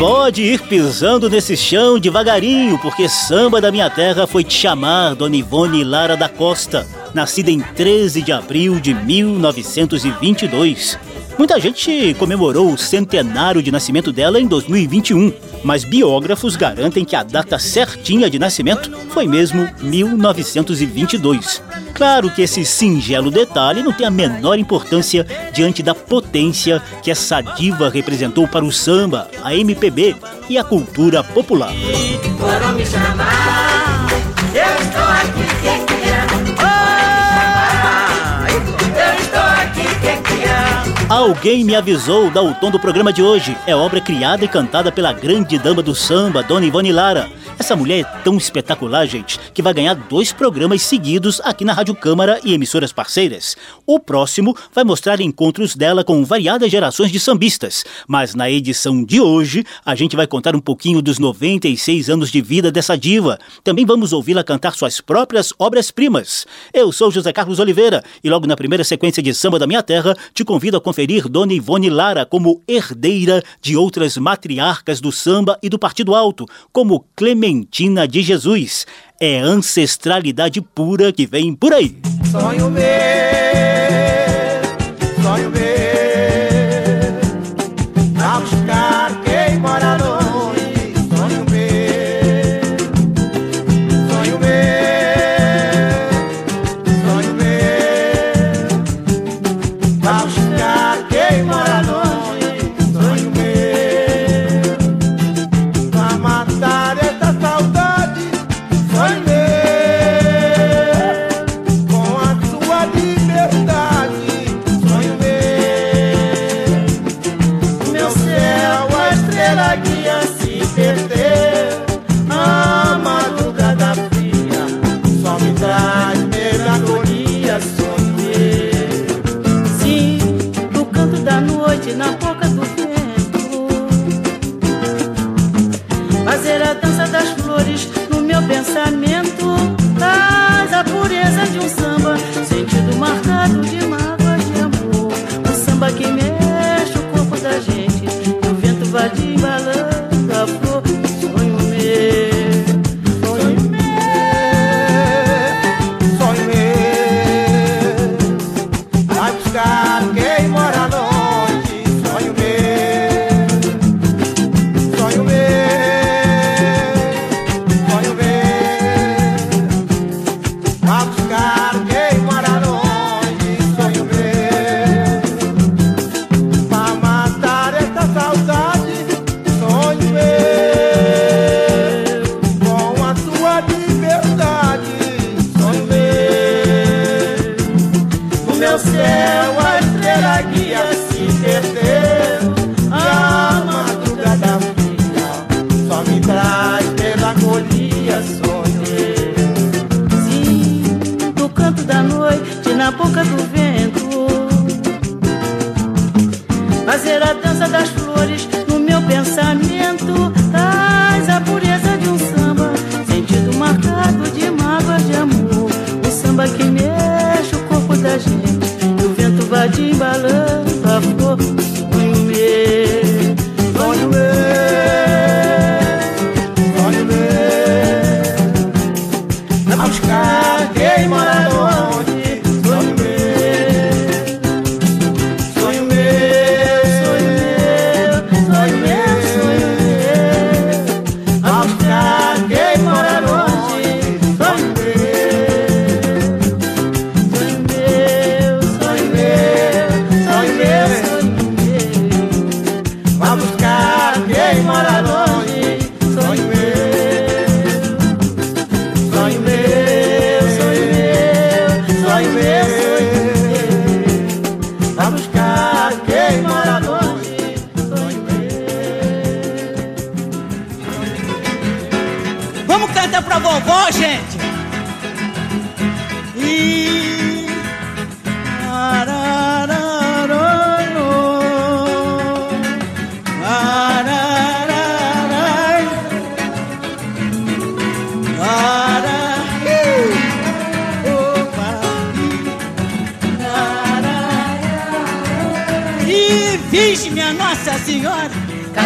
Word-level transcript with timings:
Pode 0.00 0.42
ir 0.42 0.62
pisando 0.62 1.28
nesse 1.28 1.54
chão 1.58 1.98
devagarinho, 1.98 2.78
porque 2.78 3.06
samba 3.06 3.60
da 3.60 3.70
minha 3.70 3.90
terra 3.90 4.26
foi 4.26 4.42
te 4.42 4.54
chamar, 4.54 5.14
Dona 5.14 5.36
Ivone 5.36 5.84
Lara 5.84 6.16
da 6.16 6.26
Costa, 6.26 6.86
nascida 7.12 7.50
em 7.50 7.60
13 7.60 8.22
de 8.22 8.32
abril 8.32 8.80
de 8.80 8.94
1922. 8.94 10.98
Muita 11.36 11.60
gente 11.60 12.16
comemorou 12.18 12.72
o 12.72 12.78
centenário 12.78 13.62
de 13.62 13.70
nascimento 13.70 14.10
dela 14.10 14.40
em 14.40 14.46
2021, 14.46 15.34
mas 15.62 15.84
biógrafos 15.84 16.56
garantem 16.56 17.04
que 17.04 17.14
a 17.14 17.22
data 17.22 17.58
certinha 17.58 18.30
de 18.30 18.38
nascimento 18.38 18.90
foi 19.10 19.26
mesmo 19.26 19.68
1922. 19.82 21.62
Claro 22.00 22.30
que 22.30 22.40
esse 22.40 22.64
singelo 22.64 23.30
detalhe 23.30 23.82
não 23.82 23.92
tem 23.92 24.06
a 24.06 24.10
menor 24.10 24.58
importância 24.58 25.22
diante 25.52 25.82
da 25.82 25.94
potência 25.94 26.80
que 27.02 27.10
essa 27.10 27.42
diva 27.42 27.90
representou 27.90 28.48
para 28.48 28.64
o 28.64 28.72
samba, 28.72 29.28
a 29.44 29.54
MPB 29.54 30.16
e 30.48 30.56
a 30.56 30.64
cultura 30.64 31.22
popular. 31.22 31.74
foram 32.38 32.72
me 32.72 32.86
chamar. 32.86 34.06
Eu 34.54 34.82
estou 34.82 35.02
aqui, 35.02 35.99
Alguém 41.10 41.64
me 41.64 41.74
avisou 41.74 42.30
dá 42.30 42.40
o 42.40 42.54
tom 42.54 42.70
do 42.70 42.78
programa 42.78 43.12
de 43.12 43.20
hoje. 43.20 43.56
É 43.66 43.74
obra 43.74 44.00
criada 44.00 44.44
e 44.44 44.48
cantada 44.48 44.92
pela 44.92 45.12
grande 45.12 45.58
dama 45.58 45.82
do 45.82 45.92
samba, 45.92 46.40
Dona 46.40 46.64
Ivone 46.64 46.92
Lara. 46.92 47.28
Essa 47.58 47.74
mulher 47.74 48.00
é 48.00 48.18
tão 48.22 48.36
espetacular, 48.36 49.04
gente, 49.06 49.36
que 49.52 49.60
vai 49.60 49.74
ganhar 49.74 49.94
dois 49.94 50.32
programas 50.32 50.82
seguidos 50.82 51.40
aqui 51.40 51.64
na 51.64 51.72
Rádio 51.72 51.96
Câmara 51.96 52.40
e 52.44 52.54
emissoras 52.54 52.92
parceiras. 52.92 53.56
O 53.84 53.98
próximo 53.98 54.56
vai 54.72 54.84
mostrar 54.84 55.20
encontros 55.20 55.74
dela 55.74 56.04
com 56.04 56.24
variadas 56.24 56.70
gerações 56.70 57.10
de 57.10 57.18
sambistas. 57.18 57.84
Mas 58.06 58.32
na 58.32 58.48
edição 58.48 59.04
de 59.04 59.20
hoje, 59.20 59.64
a 59.84 59.96
gente 59.96 60.14
vai 60.14 60.28
contar 60.28 60.54
um 60.54 60.60
pouquinho 60.60 61.02
dos 61.02 61.18
96 61.18 62.08
anos 62.08 62.30
de 62.30 62.40
vida 62.40 62.70
dessa 62.70 62.96
diva. 62.96 63.36
Também 63.64 63.84
vamos 63.84 64.12
ouvi-la 64.12 64.44
cantar 64.44 64.74
suas 64.74 65.00
próprias 65.00 65.52
obras-primas. 65.58 66.46
Eu 66.72 66.92
sou 66.92 67.10
José 67.10 67.32
Carlos 67.32 67.58
Oliveira 67.58 68.04
e 68.22 68.30
logo 68.30 68.46
na 68.46 68.56
primeira 68.56 68.84
sequência 68.84 69.20
de 69.20 69.34
Samba 69.34 69.58
da 69.58 69.66
Minha 69.66 69.82
Terra, 69.82 70.16
te 70.32 70.44
convido 70.44 70.76
a 70.76 70.80
conferir 70.80 70.99
Dona 71.28 71.52
Ivone 71.52 71.88
Lara 71.90 72.26
como 72.26 72.60
herdeira 72.66 73.42
de 73.60 73.76
outras 73.76 74.16
matriarcas 74.16 75.00
do 75.00 75.10
samba 75.10 75.58
e 75.62 75.68
do 75.68 75.78
Partido 75.78 76.14
Alto, 76.14 76.46
como 76.72 77.04
Clementina 77.16 78.06
de 78.06 78.22
Jesus. 78.22 78.86
É 79.20 79.38
ancestralidade 79.38 80.60
pura 80.60 81.12
que 81.12 81.26
vem 81.26 81.54
por 81.54 81.72
aí. 81.72 81.96
Sonho 82.30 82.70
meu, 82.70 82.82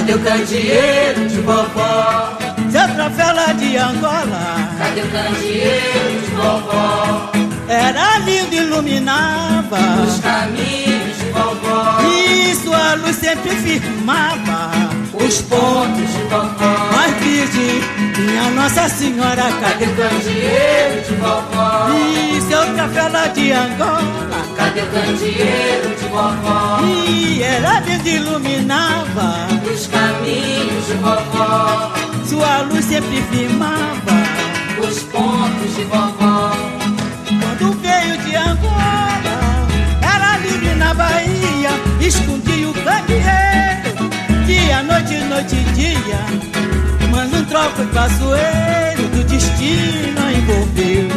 cadê 0.04 0.14
o 0.14 0.18
candeeiro 0.18 1.28
de 1.28 1.40
vovó? 1.40 2.36
Seu 2.70 2.88
troféu 2.94 3.34
lá 3.34 3.52
de 3.54 3.76
Angola, 3.78 4.70
cadê 4.78 5.00
o 5.00 5.08
candeeiro 5.08 6.20
de 6.20 6.30
vovó? 6.34 7.32
Era 7.66 8.18
lindo, 8.18 8.54
iluminava 8.54 9.78
os 10.06 10.20
caminhos 10.20 11.16
de 11.16 11.24
vovó. 11.32 12.00
E 12.02 12.54
sua 12.56 12.94
luz 12.96 13.16
sempre 13.16 13.50
firmava 13.56 14.93
os 15.26 15.42
pontos 15.42 16.12
de 16.12 16.22
vovó. 16.28 16.90
Mas 16.92 17.14
virgem, 17.16 17.80
minha 18.18 18.50
Nossa 18.50 18.88
Senhora, 18.88 19.42
cadê 19.60 19.86
o 19.86 19.96
candeeiro 19.96 21.02
de 21.08 21.14
vovó? 21.16 21.88
E 21.90 22.40
seu 22.42 22.74
café 22.76 23.08
lá 23.08 23.26
de 23.28 23.52
Angola, 23.52 24.44
cadê 24.56 24.82
o 24.82 24.86
candeeiro 24.86 25.94
de 25.96 26.08
vovó? 26.08 26.80
E 26.84 27.42
ela 27.42 27.80
lindo, 27.80 28.08
iluminava 28.08 29.48
os 29.72 29.86
caminhos 29.86 30.86
de 30.86 30.94
vovó. 30.94 31.92
Sua 32.26 32.62
luz 32.62 32.84
sempre 32.84 33.22
firmava 33.30 34.14
os 34.86 35.02
pontos 35.04 35.74
de 35.74 35.84
vovó. 35.84 36.13
Dia, 44.64 44.82
noite, 44.82 45.16
noite 45.24 45.56
e 45.56 45.64
dia. 45.74 46.20
Mas 47.10 47.32
um 47.32 47.44
troco 47.44 47.82
e 47.82 47.86
passoeiro 47.86 49.08
do 49.08 49.24
destino 49.24 50.30
envolveu. 50.30 51.08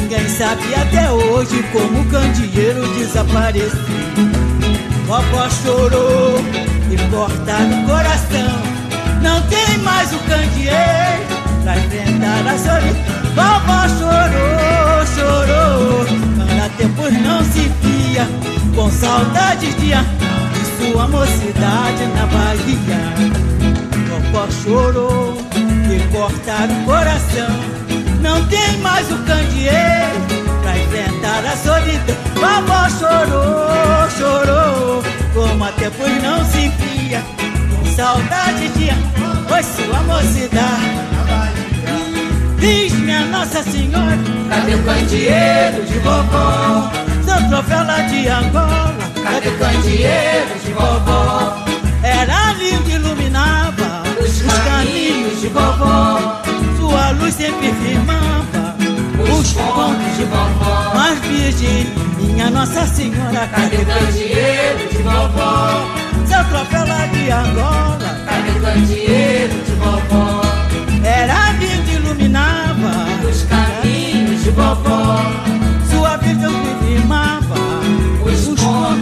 Ninguém 0.00 0.28
sabe 0.28 0.74
até 0.74 1.10
hoje 1.10 1.62
como 1.72 2.00
o 2.00 2.04
candeeiro 2.06 2.86
desapareceu. 2.94 3.70
Vovó 5.06 5.48
chorou 5.48 6.40
e 6.90 7.10
corta 7.10 7.58
no 7.60 7.86
coração. 7.86 8.76
Não 9.22 9.40
tem 9.42 9.78
mais 9.78 10.12
o 10.12 10.18
candeeiro 10.18 11.26
pra 11.62 11.78
enfrentar 11.78 12.46
a 12.46 12.58
solidão. 12.58 13.16
Vovó 13.36 13.88
chorou, 13.98 15.06
chorou, 15.14 16.06
para 16.46 16.68
tempos 16.70 17.12
não 17.22 17.44
se 17.44 17.70
via, 17.82 18.26
com 18.74 18.90
saudade 18.90 19.72
de, 19.74 19.88
de 19.88 20.35
sua 20.78 21.08
mocidade 21.08 22.06
na 22.14 22.26
Bahia. 22.26 23.00
Vovó 24.08 24.48
chorou 24.50 25.38
e 25.54 26.12
cortaram 26.12 26.82
o 26.82 26.84
coração. 26.84 27.54
Não 28.20 28.44
tem 28.46 28.78
mais 28.78 29.10
o 29.10 29.18
candeeiro 29.18 30.20
pra 30.62 30.78
enfrentar 30.78 31.44
a 31.46 31.56
solidão. 31.56 32.16
Vovó 32.34 32.88
chorou, 32.98 34.10
chorou, 34.18 35.02
como 35.34 35.64
há 35.64 35.72
tempos 35.72 36.22
não 36.22 36.44
se 36.44 36.68
via, 36.68 37.22
com 37.70 37.90
saudade 37.94 38.68
de 38.68 38.86
foi 39.48 39.62
sua 39.62 40.00
mocidade. 40.02 41.06
Diz 42.58 42.92
minha 42.94 43.20
Nossa 43.26 43.62
Senhora, 43.62 44.18
cadê 44.48 44.74
o 44.74 44.82
candeeiro 44.82 45.84
de 45.84 45.98
vovó? 46.00 46.90
Seu 47.24 47.48
troféu 47.48 47.84
lá 47.84 48.00
de 48.00 48.28
Angola, 48.28 48.95
cadê 49.26 49.48
o 49.48 49.58
candeeiro 49.58 50.58
de 50.64 50.72
vovó? 50.72 51.64
Era 52.02 52.52
lindo, 52.54 52.90
iluminava 52.90 54.02
os, 54.20 54.40
os 54.40 54.42
caminhos 54.42 55.40
de 55.40 55.48
vovó. 55.48 56.42
Sua 56.78 57.10
luz 57.12 57.34
sempre 57.34 57.72
firmava 57.74 58.76
os 59.20 59.52
pontos 59.52 60.16
de 60.16 60.24
vovó. 60.24 60.92
Mas 60.94 61.18
virgem, 61.20 61.86
minha 62.18 62.50
Nossa 62.50 62.86
Senhora, 62.86 63.48
cadê 63.48 63.76
o 63.76 63.86
candeeiro 63.86 64.88
de 64.90 64.98
vovó? 65.02 65.84
Seu 66.26 66.44
troféu 66.44 66.86
lá 66.86 67.06
de 67.06 67.30
Angola, 67.30 68.20
cadê 68.26 68.50
o 68.50 68.62
candeeiro 68.62 69.54
de 69.64 69.72
vovó? 69.72 70.42
Era 71.04 71.52
lindo, 71.52 71.90
iluminava 71.92 73.06
os 73.28 73.42
caminhos 73.44 74.44
de 74.44 74.50
vovó. 74.50 75.20
Sua 75.90 76.16
vida 76.18 76.48
firmava 76.80 77.65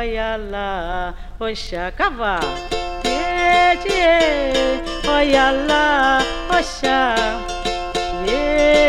olha 0.00 0.38
lá, 0.50 1.14
cavalo. 1.94 2.54
Tie, 3.02 3.76
tie, 3.82 4.80
olha 5.06 5.50
lá, 5.68 6.18
oxá. 6.48 7.14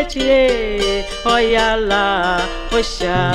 Tie, 0.08 1.04
olha 1.26 1.76
lá, 1.76 2.38
oxá. 2.72 3.32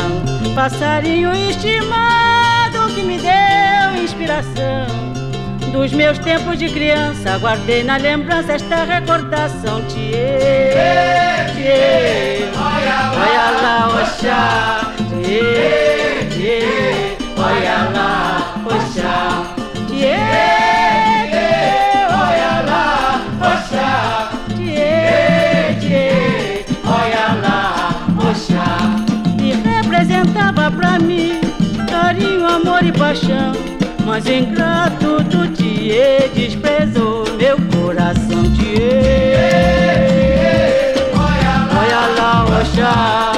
Passarinho 0.56 1.32
estimado 1.36 2.94
que 2.96 3.04
me 3.04 3.20
deu 3.20 4.04
inspiração. 4.04 4.88
Dos 5.72 5.92
meus 5.94 6.18
tempos 6.18 6.58
de 6.58 6.70
criança, 6.70 7.38
guardei 7.38 7.84
na 7.84 7.98
lembrança 7.98 8.54
esta 8.54 8.86
recordação. 8.86 9.84
Tie, 9.84 10.74
tie, 11.54 12.50
olha 12.58 13.62
lá, 13.62 14.02
Oxá. 14.02 14.94
Tie, 15.24 16.87
olha 17.48 17.90
lá, 17.96 18.54
Oxá. 18.66 19.44
Tie, 19.88 20.16
tie, 21.32 22.06
olha 22.10 22.54
lá, 22.70 23.22
Oxá. 23.42 24.30
Tie, 24.56 25.78
tie, 25.80 26.66
olha 26.86 27.28
lá, 27.42 27.60
Oxá. 28.30 28.68
E 29.42 29.52
representava 29.54 30.72
pra 30.72 31.00
mim 31.00 31.40
carinho, 31.90 32.46
amor 32.46 32.84
e 32.84 32.92
paixão. 32.92 33.54
Mas 34.06 34.26
ingrato 34.26 35.24
do 35.24 35.48
Tie 35.54 36.30
desprezou 36.34 37.26
meu 37.38 37.58
coração, 37.76 38.44
Tie. 38.54 38.78
Olha 41.14 42.08
lá, 42.18 42.46
Oxá, 42.62 43.37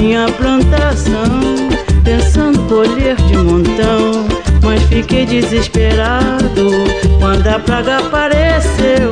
minha 0.00 0.26
plantação, 0.32 1.68
pensando 2.04 2.58
colher 2.68 3.16
de 3.16 3.36
montão. 3.36 4.26
Mas 4.62 4.82
fiquei 4.84 5.24
desesperado 5.24 6.70
quando 7.18 7.46
a 7.46 7.58
praga 7.58 7.98
apareceu. 7.98 9.10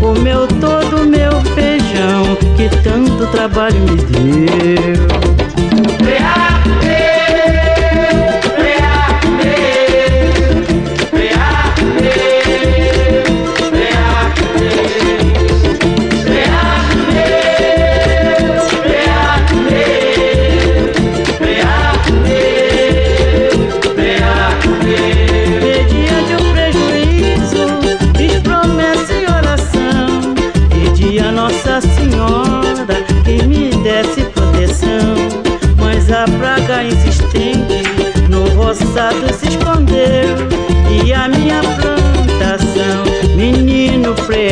Comeu 0.00 0.46
todo 0.60 1.02
o 1.02 1.06
meu 1.06 1.32
feijão 1.54 2.36
que 2.56 2.68
tanto 2.82 3.26
trabalho 3.28 3.78
me 3.80 3.96
deu. 3.96 5.32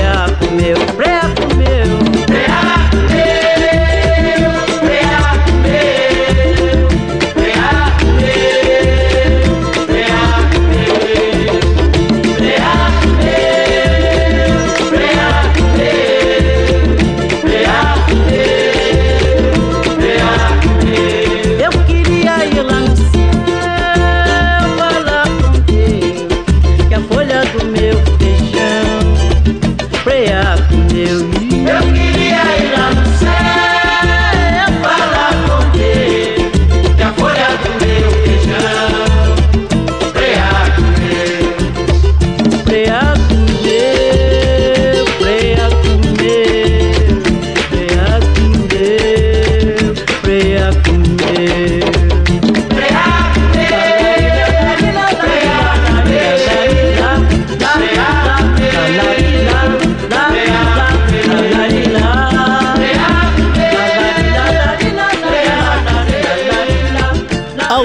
Menino 0.00 0.29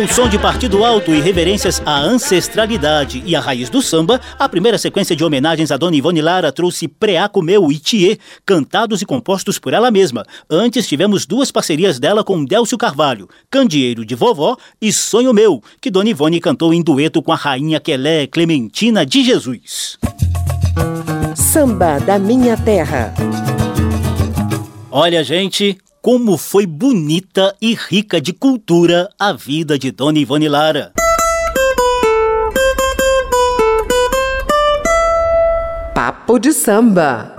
Ao 0.05 0.13
som 0.13 0.29
de 0.29 0.38
partido 0.38 0.85
alto 0.85 1.15
e 1.15 1.19
reverências 1.19 1.81
à 1.83 1.97
ancestralidade 1.97 3.24
e 3.25 3.35
à 3.35 3.39
raiz 3.39 3.71
do 3.71 3.81
samba, 3.81 4.21
a 4.38 4.47
primeira 4.47 4.77
sequência 4.77 5.15
de 5.15 5.24
homenagens 5.24 5.71
a 5.71 5.77
Dona 5.77 5.95
Ivone 5.95 6.21
Lara 6.21 6.51
trouxe 6.51 6.88
Preaco 6.88 7.41
Meu 7.41 7.71
e 7.71 7.79
Thier, 7.79 8.19
cantados 8.45 9.01
e 9.01 9.05
compostos 9.05 9.57
por 9.57 9.74
ela 9.74 9.89
mesma. 9.89 10.24
Antes 10.47 10.88
tivemos 10.88 11.25
duas 11.25 11.51
parcerias 11.51 11.97
dela 11.97 12.24
com 12.24 12.45
Délcio 12.45 12.77
Carvalho, 12.77 13.27
Candeeiro 13.50 14.05
de 14.05 14.13
Vovó 14.13 14.55
e 14.79 14.93
Sonho 14.93 15.33
Meu, 15.33 15.59
que 15.81 15.89
Dona 15.89 16.12
Ivone 16.12 16.39
cantou 16.39 16.71
em 16.71 16.83
dueto 16.83 17.19
com 17.19 17.31
a 17.31 17.35
rainha 17.35 17.79
Quelé 17.79 18.27
Clementina 18.27 19.03
de 19.03 19.24
Jesus. 19.24 19.97
Samba 21.33 21.97
da 21.97 22.19
Minha 22.19 22.55
Terra. 22.55 23.12
Olha, 24.91 25.24
gente, 25.24 25.79
como 26.05 26.38
foi 26.38 26.67
bonita 26.67 27.55
e 27.59 27.74
rica 27.74 28.21
de 28.21 28.31
cultura 28.31 29.09
a 29.17 29.33
vida 29.33 29.75
de 29.75 29.89
Dona 29.89 30.19
Ivone 30.19 30.47
Lara. 30.47 30.93
Papo 35.95 36.38
de 36.38 36.53
samba. 36.53 37.35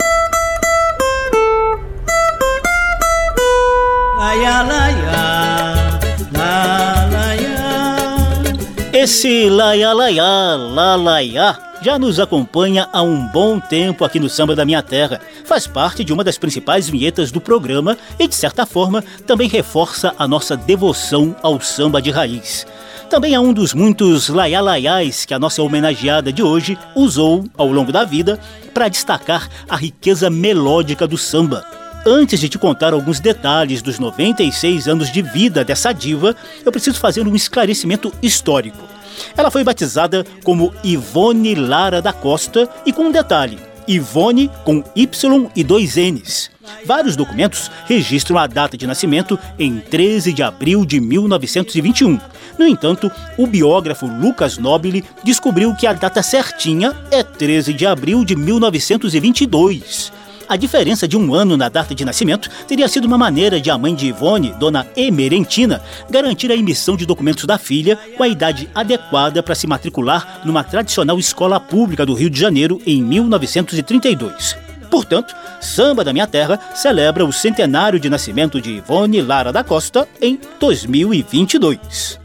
Laia, 4.18 4.62
laia, 4.64 6.00
la, 6.32 7.08
laia. 7.12 8.90
Esse 8.92 9.48
laiá 9.48 9.92
laiá, 9.92 10.56
lá 10.56 10.96
laiá, 10.96 11.56
já 11.82 11.98
nos 11.98 12.18
acompanha 12.18 12.88
há 12.92 13.02
um 13.02 13.26
bom 13.28 13.60
tempo 13.60 14.04
aqui 14.04 14.18
no 14.18 14.28
Samba 14.28 14.56
da 14.56 14.64
Minha 14.64 14.82
Terra. 14.82 15.20
Faz 15.44 15.66
parte 15.66 16.02
de 16.02 16.12
uma 16.12 16.24
das 16.24 16.38
principais 16.38 16.88
vinhetas 16.88 17.30
do 17.30 17.40
programa 17.40 17.96
e, 18.18 18.26
de 18.26 18.34
certa 18.34 18.64
forma, 18.64 19.02
também 19.26 19.48
reforça 19.48 20.14
a 20.18 20.26
nossa 20.26 20.56
devoção 20.56 21.36
ao 21.42 21.60
samba 21.60 22.00
de 22.00 22.10
raiz. 22.10 22.66
Também 23.08 23.34
é 23.34 23.40
um 23.40 23.52
dos 23.52 23.72
muitos 23.72 24.28
laiá 24.28 24.60
laiás 24.60 25.24
que 25.24 25.32
a 25.32 25.38
nossa 25.38 25.62
homenageada 25.62 26.32
de 26.32 26.42
hoje 26.42 26.76
usou 26.94 27.44
ao 27.56 27.70
longo 27.70 27.92
da 27.92 28.04
vida 28.04 28.38
para 28.74 28.88
destacar 28.88 29.48
a 29.68 29.76
riqueza 29.76 30.28
melódica 30.28 31.06
do 31.06 31.16
samba. 31.16 31.64
Antes 32.04 32.40
de 32.40 32.48
te 32.48 32.58
contar 32.58 32.92
alguns 32.92 33.20
detalhes 33.20 33.82
dos 33.82 33.98
96 33.98 34.88
anos 34.88 35.10
de 35.10 35.22
vida 35.22 35.64
dessa 35.64 35.92
diva, 35.92 36.34
eu 36.64 36.72
preciso 36.72 36.98
fazer 36.98 37.26
um 37.26 37.34
esclarecimento 37.34 38.12
histórico. 38.22 38.95
Ela 39.36 39.50
foi 39.50 39.64
batizada 39.64 40.24
como 40.42 40.74
Ivone 40.82 41.54
Lara 41.54 42.02
da 42.02 42.12
Costa 42.12 42.68
e 42.84 42.92
com 42.92 43.04
um 43.04 43.12
detalhe: 43.12 43.58
Ivone 43.86 44.50
com 44.64 44.82
Y 44.94 45.50
e 45.54 45.62
dois 45.62 45.96
N's. 45.96 46.50
Vários 46.84 47.16
documentos 47.16 47.70
registram 47.86 48.38
a 48.38 48.46
data 48.46 48.76
de 48.76 48.86
nascimento 48.86 49.38
em 49.58 49.78
13 49.78 50.32
de 50.32 50.42
abril 50.42 50.84
de 50.84 51.00
1921. 51.00 52.18
No 52.58 52.66
entanto, 52.66 53.10
o 53.36 53.46
biógrafo 53.46 54.06
Lucas 54.06 54.58
Nobile 54.58 55.04
descobriu 55.22 55.74
que 55.74 55.86
a 55.86 55.92
data 55.92 56.22
certinha 56.22 56.94
é 57.10 57.22
13 57.22 57.72
de 57.72 57.86
abril 57.86 58.24
de 58.24 58.34
1922. 58.34 60.12
A 60.48 60.56
diferença 60.56 61.08
de 61.08 61.16
um 61.16 61.34
ano 61.34 61.56
na 61.56 61.68
data 61.68 61.94
de 61.94 62.04
nascimento 62.04 62.48
teria 62.68 62.86
sido 62.86 63.06
uma 63.06 63.18
maneira 63.18 63.60
de 63.60 63.70
a 63.70 63.76
mãe 63.76 63.94
de 63.94 64.06
Ivone, 64.06 64.54
dona 64.58 64.86
Emerentina, 64.96 65.82
garantir 66.08 66.50
a 66.52 66.56
emissão 66.56 66.96
de 66.96 67.04
documentos 67.04 67.44
da 67.44 67.58
filha 67.58 67.98
com 68.16 68.22
a 68.22 68.28
idade 68.28 68.68
adequada 68.74 69.42
para 69.42 69.54
se 69.54 69.66
matricular 69.66 70.42
numa 70.44 70.62
tradicional 70.62 71.18
escola 71.18 71.58
pública 71.58 72.06
do 72.06 72.14
Rio 72.14 72.30
de 72.30 72.38
Janeiro 72.38 72.80
em 72.86 73.02
1932. 73.02 74.56
Portanto, 74.88 75.34
Samba 75.60 76.04
da 76.04 76.12
Minha 76.12 76.26
Terra 76.26 76.60
celebra 76.74 77.24
o 77.24 77.32
centenário 77.32 77.98
de 77.98 78.08
nascimento 78.08 78.60
de 78.60 78.70
Ivone 78.70 79.20
Lara 79.20 79.52
da 79.52 79.64
Costa 79.64 80.06
em 80.20 80.38
2022. 80.60 82.20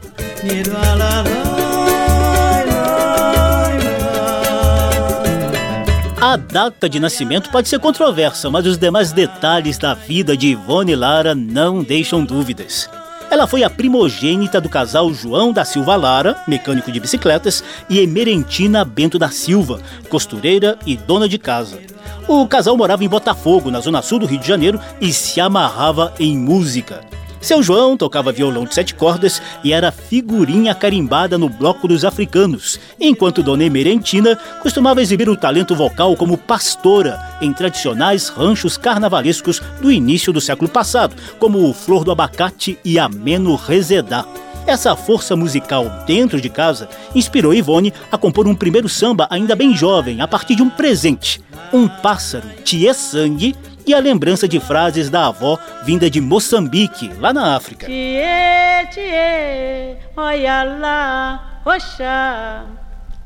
A 6.22 6.36
data 6.36 6.88
de 6.88 7.00
nascimento 7.00 7.50
pode 7.50 7.68
ser 7.68 7.80
controversa, 7.80 8.48
mas 8.48 8.64
os 8.64 8.78
demais 8.78 9.10
detalhes 9.10 9.76
da 9.76 9.92
vida 9.92 10.36
de 10.36 10.50
Ivone 10.50 10.94
Lara 10.94 11.34
não 11.34 11.82
deixam 11.82 12.24
dúvidas. 12.24 12.88
Ela 13.28 13.44
foi 13.48 13.64
a 13.64 13.68
primogênita 13.68 14.60
do 14.60 14.68
casal 14.68 15.12
João 15.12 15.52
da 15.52 15.64
Silva 15.64 15.96
Lara, 15.96 16.40
mecânico 16.46 16.92
de 16.92 17.00
bicicletas, 17.00 17.64
e 17.90 17.98
Emerentina 17.98 18.84
Bento 18.84 19.18
da 19.18 19.30
Silva, 19.30 19.80
costureira 20.08 20.78
e 20.86 20.96
dona 20.96 21.28
de 21.28 21.38
casa. 21.38 21.80
O 22.28 22.46
casal 22.46 22.76
morava 22.76 23.02
em 23.02 23.08
Botafogo, 23.08 23.68
na 23.68 23.80
zona 23.80 24.00
sul 24.00 24.20
do 24.20 24.26
Rio 24.26 24.38
de 24.38 24.46
Janeiro, 24.46 24.78
e 25.00 25.12
se 25.12 25.40
amarrava 25.40 26.14
em 26.20 26.38
música. 26.38 27.00
Seu 27.42 27.60
João 27.60 27.96
tocava 27.96 28.30
violão 28.30 28.64
de 28.64 28.72
sete 28.72 28.94
cordas 28.94 29.42
e 29.64 29.72
era 29.72 29.90
figurinha 29.90 30.76
carimbada 30.76 31.36
no 31.36 31.48
Bloco 31.48 31.88
dos 31.88 32.04
Africanos, 32.04 32.78
enquanto 33.00 33.42
Dona 33.42 33.64
Emerentina 33.64 34.38
costumava 34.62 35.02
exibir 35.02 35.28
o 35.28 35.36
talento 35.36 35.74
vocal 35.74 36.14
como 36.14 36.38
pastora 36.38 37.20
em 37.42 37.52
tradicionais 37.52 38.28
ranchos 38.28 38.76
carnavalescos 38.76 39.60
do 39.80 39.90
início 39.90 40.32
do 40.32 40.40
século 40.40 40.70
passado, 40.70 41.16
como 41.40 41.68
o 41.68 41.74
Flor 41.74 42.04
do 42.04 42.12
Abacate 42.12 42.78
e 42.84 42.96
Ameno 42.96 43.56
Rezedá. 43.56 44.24
Essa 44.64 44.94
força 44.94 45.34
musical 45.34 45.90
dentro 46.06 46.40
de 46.40 46.48
casa 46.48 46.88
inspirou 47.12 47.52
Ivone 47.52 47.92
a 48.12 48.16
compor 48.16 48.46
um 48.46 48.54
primeiro 48.54 48.88
samba 48.88 49.26
ainda 49.28 49.56
bem 49.56 49.76
jovem, 49.76 50.20
a 50.20 50.28
partir 50.28 50.54
de 50.54 50.62
um 50.62 50.70
presente, 50.70 51.42
um 51.72 51.88
pássaro, 51.88 52.48
Tia 52.62 52.94
Sangue, 52.94 53.56
e 53.86 53.94
a 53.94 53.98
lembrança 53.98 54.46
de 54.46 54.60
frases 54.60 55.10
da 55.10 55.26
avó 55.26 55.58
vinda 55.84 56.08
de 56.08 56.20
Moçambique, 56.20 57.12
lá 57.18 57.32
na 57.32 57.56
África. 57.56 57.86
Tchê, 57.86 58.86
tchê, 58.90 59.96
olha 60.16 60.62
lá, 60.64 61.62
oxá. 61.64 62.64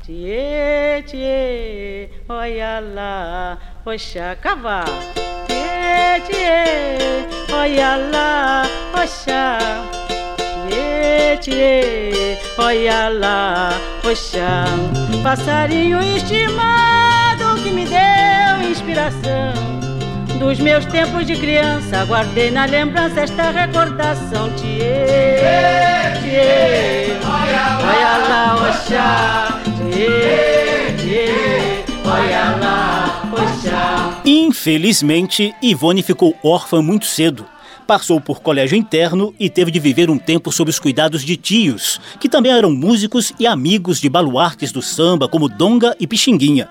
Tchê, 0.03 1.03
tchê, 1.05 2.09
olha 2.29 2.79
lá, 2.79 3.57
oxá, 3.85 4.35
cavá. 4.41 4.85
Tchê, 5.45 6.21
tchê, 6.25 7.53
olha 7.53 7.97
lá, 8.11 8.63
oxá. 9.03 9.57
Tchê, 10.69 11.37
tchê, 11.41 12.37
olha 12.57 13.09
lá, 13.09 13.69
oxá. 14.09 14.65
Passarinho 15.21 16.01
estimado 16.01 17.61
que 17.61 17.69
me 17.71 17.85
deu 17.85 18.69
inspiração. 18.69 19.76
Dos 20.39 20.59
meus 20.59 20.85
tempos 20.85 21.25
de 21.25 21.35
criança, 21.35 22.05
guardei 22.05 22.51
na 22.51 22.65
lembrança 22.65 23.21
esta 23.21 23.49
recordação. 23.49 24.49
Tchê, 24.55 25.05
tchê, 26.21 27.17
olha 27.25 28.17
lá, 28.29 28.69
oxá. 28.69 29.61
Tchê, 29.91 30.93
tchê, 30.97 31.83
olha 32.05 32.55
lá, 32.61 33.29
oxá. 33.33 34.21
Infelizmente, 34.25 35.55
Ivone 35.61 36.03
ficou 36.03 36.35
órfã 36.43 36.81
muito 36.81 37.05
cedo. 37.05 37.45
Passou 37.87 38.21
por 38.21 38.41
colégio 38.41 38.77
interno 38.77 39.33
e 39.39 39.49
teve 39.49 39.71
de 39.71 39.79
viver 39.79 40.09
um 40.09 40.17
tempo 40.17 40.51
sob 40.51 40.69
os 40.69 40.77
cuidados 40.77 41.23
de 41.23 41.37
tios, 41.37 41.99
que 42.19 42.29
também 42.29 42.51
eram 42.51 42.69
músicos 42.69 43.33
e 43.39 43.47
amigos 43.47 43.99
de 43.99 44.09
baluartes 44.09 44.71
do 44.71 44.81
samba 44.81 45.27
como 45.27 45.49
Donga 45.49 45.95
e 45.99 46.05
Pixinguinha. 46.05 46.67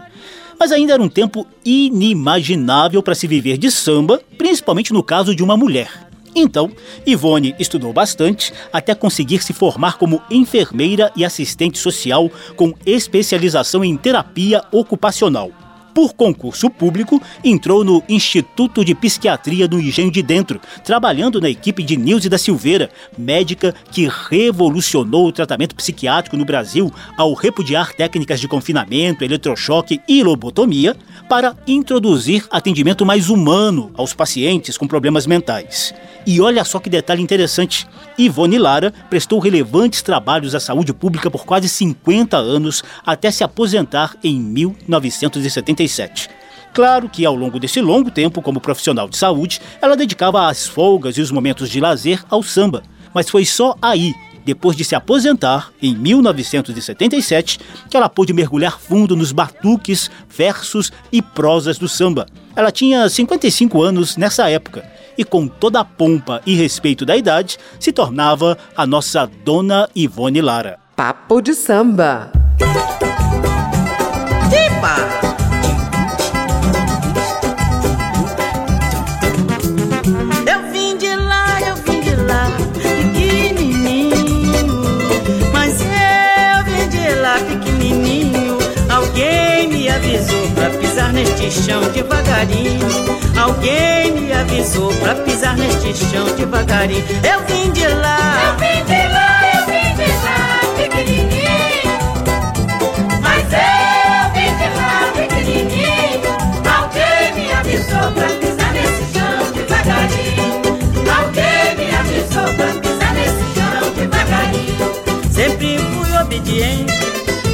Mas 0.58 0.72
ainda 0.72 0.94
era 0.94 1.02
um 1.02 1.08
tempo 1.08 1.46
inimaginável 1.64 3.02
para 3.02 3.14
se 3.14 3.26
viver 3.26 3.58
de 3.58 3.70
samba, 3.70 4.20
principalmente 4.38 4.92
no 4.92 5.02
caso 5.02 5.34
de 5.34 5.42
uma 5.42 5.56
mulher. 5.56 6.06
Então, 6.34 6.70
Ivone 7.06 7.54
estudou 7.58 7.92
bastante 7.94 8.52
até 8.70 8.94
conseguir 8.94 9.42
se 9.42 9.54
formar 9.54 9.96
como 9.96 10.22
enfermeira 10.30 11.10
e 11.16 11.24
assistente 11.24 11.78
social 11.78 12.30
com 12.54 12.74
especialização 12.84 13.82
em 13.82 13.96
terapia 13.96 14.62
ocupacional. 14.70 15.50
Por 15.96 16.12
concurso 16.12 16.68
público, 16.68 17.22
entrou 17.42 17.82
no 17.82 18.02
Instituto 18.06 18.84
de 18.84 18.94
Psiquiatria 18.94 19.66
do 19.66 19.80
Engenho 19.80 20.10
de 20.10 20.22
Dentro, 20.22 20.60
trabalhando 20.84 21.40
na 21.40 21.48
equipe 21.48 21.82
de 21.82 21.96
Nilce 21.96 22.28
da 22.28 22.36
Silveira, 22.36 22.90
médica 23.16 23.74
que 23.90 24.06
revolucionou 24.28 25.26
o 25.26 25.32
tratamento 25.32 25.74
psiquiátrico 25.74 26.36
no 26.36 26.44
Brasil 26.44 26.92
ao 27.16 27.32
repudiar 27.32 27.94
técnicas 27.94 28.40
de 28.40 28.46
confinamento, 28.46 29.24
eletrochoque 29.24 29.98
e 30.06 30.22
lobotomia 30.22 30.94
para 31.30 31.56
introduzir 31.66 32.46
atendimento 32.50 33.06
mais 33.06 33.30
humano 33.30 33.90
aos 33.94 34.12
pacientes 34.12 34.76
com 34.76 34.86
problemas 34.86 35.26
mentais. 35.26 35.94
E 36.26 36.40
olha 36.40 36.64
só 36.64 36.80
que 36.80 36.90
detalhe 36.90 37.22
interessante: 37.22 37.86
Ivone 38.18 38.58
Lara 38.58 38.92
prestou 39.08 39.38
relevantes 39.38 40.02
trabalhos 40.02 40.56
à 40.56 40.60
saúde 40.60 40.92
pública 40.92 41.30
por 41.30 41.46
quase 41.46 41.68
50 41.68 42.36
anos 42.36 42.82
até 43.06 43.30
se 43.30 43.44
aposentar 43.44 44.16
em 44.24 44.40
1977. 44.40 46.28
Claro 46.74 47.08
que 47.08 47.24
ao 47.24 47.34
longo 47.34 47.60
desse 47.60 47.80
longo 47.80 48.10
tempo, 48.10 48.42
como 48.42 48.60
profissional 48.60 49.08
de 49.08 49.16
saúde, 49.16 49.60
ela 49.80 49.96
dedicava 49.96 50.48
as 50.48 50.66
folgas 50.66 51.16
e 51.16 51.20
os 51.20 51.30
momentos 51.30 51.70
de 51.70 51.80
lazer 51.80 52.22
ao 52.28 52.42
samba. 52.42 52.82
Mas 53.14 53.30
foi 53.30 53.46
só 53.46 53.74
aí, 53.80 54.12
depois 54.44 54.76
de 54.76 54.84
se 54.84 54.94
aposentar, 54.94 55.70
em 55.80 55.96
1977, 55.96 57.60
que 57.88 57.96
ela 57.96 58.10
pôde 58.10 58.34
mergulhar 58.34 58.78
fundo 58.78 59.16
nos 59.16 59.32
batuques, 59.32 60.10
versos 60.28 60.92
e 61.10 61.22
prosas 61.22 61.78
do 61.78 61.88
samba. 61.88 62.26
Ela 62.54 62.70
tinha 62.70 63.08
55 63.08 63.82
anos 63.82 64.16
nessa 64.18 64.50
época 64.50 64.95
e, 65.16 65.24
com 65.24 65.48
toda 65.48 65.80
a 65.80 65.84
pompa 65.84 66.40
e 66.46 66.54
respeito 66.54 67.04
da 67.04 67.16
idade, 67.16 67.58
se 67.78 67.92
tornava 67.92 68.56
a 68.76 68.86
nossa 68.86 69.30
Dona 69.44 69.88
Ivone 69.94 70.40
Lara. 70.40 70.78
Papo 70.94 71.40
de 71.40 71.54
samba. 71.54 72.32
Eu 74.52 75.15
neste 91.16 91.50
chão 91.50 91.80
devagarinho. 91.92 92.86
Alguém 93.40 94.12
me 94.12 94.32
avisou 94.34 94.92
pra 94.96 95.14
pisar 95.14 95.56
neste 95.56 95.94
chão 95.94 96.26
devagarinho. 96.36 97.02
Eu 97.24 97.40
vim 97.46 97.72
de 97.72 97.86
lá, 97.88 98.18
eu 98.44 98.56
vim 98.58 98.84
de 98.84 99.08
lá, 99.14 99.40
eu 99.54 99.64
vim 99.64 99.94
de 99.96 100.08
lá, 100.22 100.60
pequenininho. 100.76 101.96
Mas 103.22 103.44
eu 103.50 104.28
vim 104.34 104.52
de 104.60 104.68
lá, 104.76 105.10
pequenininho. 105.16 106.36
Alguém 106.76 107.32
me 107.34 107.50
avisou 107.50 108.12
pra 108.12 108.28
pisar 108.38 108.72
nesse 108.74 109.04
chão 109.14 109.52
devagarinho. 109.54 110.52
Alguém 111.16 111.76
me 111.78 111.96
avisou 111.96 112.48
pra 112.56 112.68
pisar 112.78 113.12
nesse 113.14 113.44
chão 113.54 113.90
devagarinho. 113.96 114.86
Sempre 115.32 115.78
fui 115.78 116.18
obediente, 116.18 116.92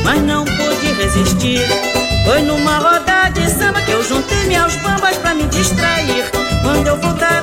mas 0.05 0.21
não 0.21 0.45
pude 0.45 0.93
resistir. 1.01 1.61
Foi 2.25 2.41
numa 2.43 2.79
roda 2.79 3.02
eu 4.03 4.09
juntei 4.09 4.47
meus 4.47 4.75
bambas 4.77 5.17
pra 5.19 5.33
me 5.33 5.47
distrair. 5.47 6.29
Quando 6.63 6.87
eu 6.89 6.97
voltar 6.97 7.42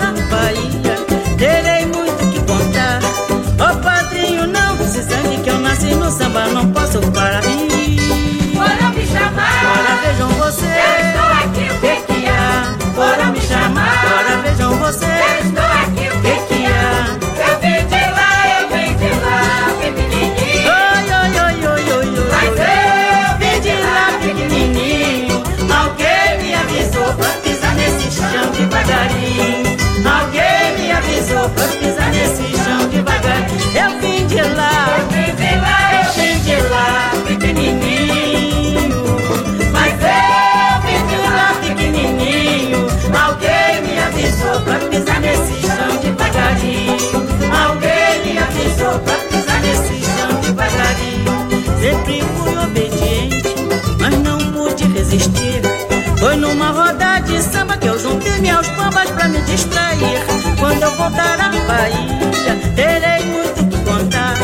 de 57.29 57.41
samba 57.43 57.77
que 57.77 57.87
eu 57.87 57.99
juntei 57.99 58.39
meus 58.39 58.67
bambas 58.69 59.09
pra 59.11 59.27
me 59.27 59.39
distrair. 59.41 60.19
Quando 60.59 60.81
eu 60.81 60.91
voltar 60.95 61.39
à 61.39 61.49
Bahia, 61.67 62.55
terei 62.75 63.25
muito 63.25 63.65
que 63.69 63.77
contar. 63.85 64.35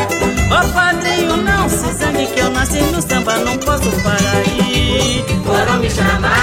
Ó 0.52 0.68
padrinho, 0.74 1.38
não 1.38 1.68
se 1.68 1.92
zangue 1.94 2.28
que 2.28 2.40
eu 2.40 2.50
nasci 2.52 2.82
no 2.82 3.02
samba, 3.02 3.38
não 3.40 3.58
posso 3.58 3.90
parar 4.04 4.46
foram 5.46 5.80
me 5.80 5.90
chamar. 5.90 6.35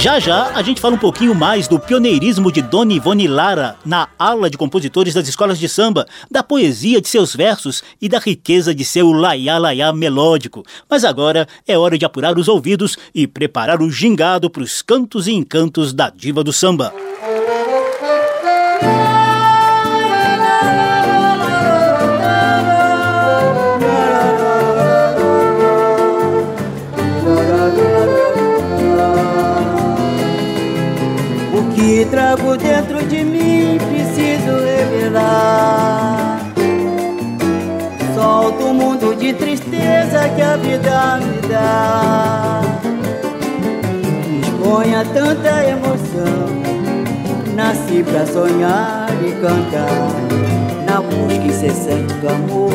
Já 0.00 0.18
já 0.18 0.46
a 0.54 0.62
gente 0.62 0.80
fala 0.80 0.94
um 0.94 0.98
pouquinho 0.98 1.34
mais 1.34 1.68
do 1.68 1.78
pioneirismo 1.78 2.50
de 2.50 2.62
Dona 2.62 2.94
Ivone 2.94 3.28
Lara 3.28 3.76
na 3.84 4.08
aula 4.18 4.48
de 4.48 4.56
compositores 4.56 5.12
das 5.12 5.28
escolas 5.28 5.58
de 5.58 5.68
samba, 5.68 6.06
da 6.30 6.42
poesia 6.42 7.02
de 7.02 7.08
seus 7.08 7.36
versos 7.36 7.82
e 8.00 8.08
da 8.08 8.18
riqueza 8.18 8.74
de 8.74 8.82
seu 8.82 9.12
laiá 9.12 9.58
laiá 9.58 9.92
melódico. 9.92 10.64
Mas 10.88 11.04
agora 11.04 11.46
é 11.68 11.76
hora 11.76 11.98
de 11.98 12.06
apurar 12.06 12.38
os 12.38 12.48
ouvidos 12.48 12.96
e 13.14 13.26
preparar 13.26 13.82
o 13.82 13.90
gingado 13.90 14.48
para 14.48 14.62
os 14.62 14.80
cantos 14.80 15.26
e 15.26 15.32
encantos 15.32 15.92
da 15.92 16.08
diva 16.08 16.42
do 16.42 16.52
samba. 16.52 16.94
Trago 32.30 32.56
dentro 32.56 33.02
de 33.08 33.24
mim 33.24 33.78
preciso 33.90 34.52
revelar. 34.64 36.38
Solto 38.14 38.66
o 38.66 38.74
mundo 38.74 39.16
de 39.16 39.32
tristeza 39.32 40.28
que 40.36 40.42
a 40.42 40.56
vida 40.56 41.18
me 41.18 41.48
dá. 41.48 42.60
Exponha 44.42 45.04
tanta 45.12 45.64
emoção. 45.64 46.60
Nasci 47.56 48.04
pra 48.04 48.24
sonhar 48.26 49.08
e 49.26 49.32
cantar. 49.40 50.12
Na 50.86 51.00
busca 51.00 51.34
incessante 51.34 52.14
do 52.14 52.28
amor 52.28 52.70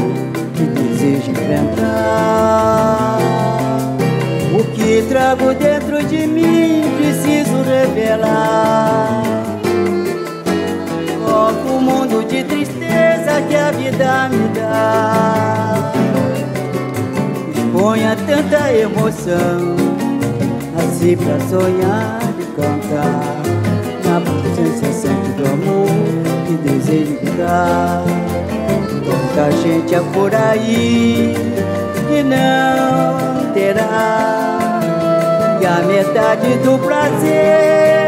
que 0.53 0.63
desejo 0.63 1.31
enfrentar. 1.31 3.19
O 4.53 4.63
que 4.73 5.01
trago 5.07 5.53
dentro 5.53 6.03
de 6.03 6.27
mim 6.27 6.83
preciso 6.97 7.63
revelar. 7.63 9.24
De 12.35 12.43
tristeza 12.43 13.41
que 13.47 13.55
a 13.55 13.71
vida 13.71 14.29
me 14.29 14.47
dá. 14.49 15.93
Exponha 17.55 18.17
tanta 18.27 18.73
emoção, 18.73 19.75
nasci 20.75 21.15
pra 21.15 21.39
sonhar 21.47 22.19
e 22.39 22.45
cantar. 22.59 23.45
Na 24.03 24.91
sempre 24.91 25.31
do 25.33 25.45
amor 25.47 25.87
que 26.45 26.53
desejo 26.67 27.37
dar. 27.37 28.03
Tanta 29.05 29.51
gente 29.61 29.95
é 29.95 30.01
por 30.13 30.33
aí 30.35 31.33
que 32.07 32.23
não 32.23 33.53
terá 33.53 34.79
e 35.61 35.65
a 35.65 35.81
metade 35.85 36.57
do 36.63 36.77
prazer 36.79 38.04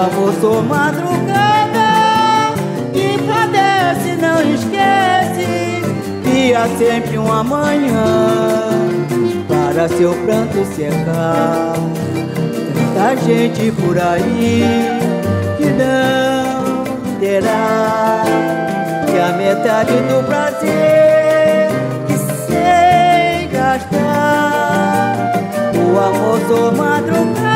amor 0.00 0.32
sou 0.40 0.62
madrugada 0.62 2.54
que 2.92 3.18
padece, 3.22 4.16
não 4.16 4.40
esquece 4.54 5.82
que 6.24 6.54
há 6.54 6.66
sempre 6.78 7.18
um 7.18 7.30
amanhã 7.30 8.70
para 9.46 9.88
seu 9.88 10.14
pranto 10.24 10.64
secar. 10.74 11.74
Tanta 12.94 13.16
gente 13.24 13.70
por 13.72 13.98
aí 13.98 14.64
que 15.58 15.66
não 15.66 16.84
terá 17.18 18.22
que 19.06 19.18
a 19.18 19.32
metade 19.36 19.92
do 19.92 20.24
prazer 20.26 21.68
que 22.06 22.16
sem 22.46 23.48
gastar. 23.50 25.14
O 25.76 25.98
amor 25.98 26.40
sou 26.48 26.72
madrugada 26.72 27.49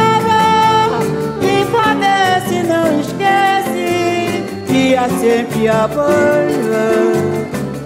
há 4.92 5.09
sempre 5.09 5.68
a 5.68 5.88
banha 5.88 7.25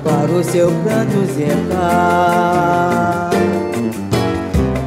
para 0.02 0.32
o 0.32 0.42
seu 0.42 0.72
pranto 0.82 1.24
zelar. 1.34 3.30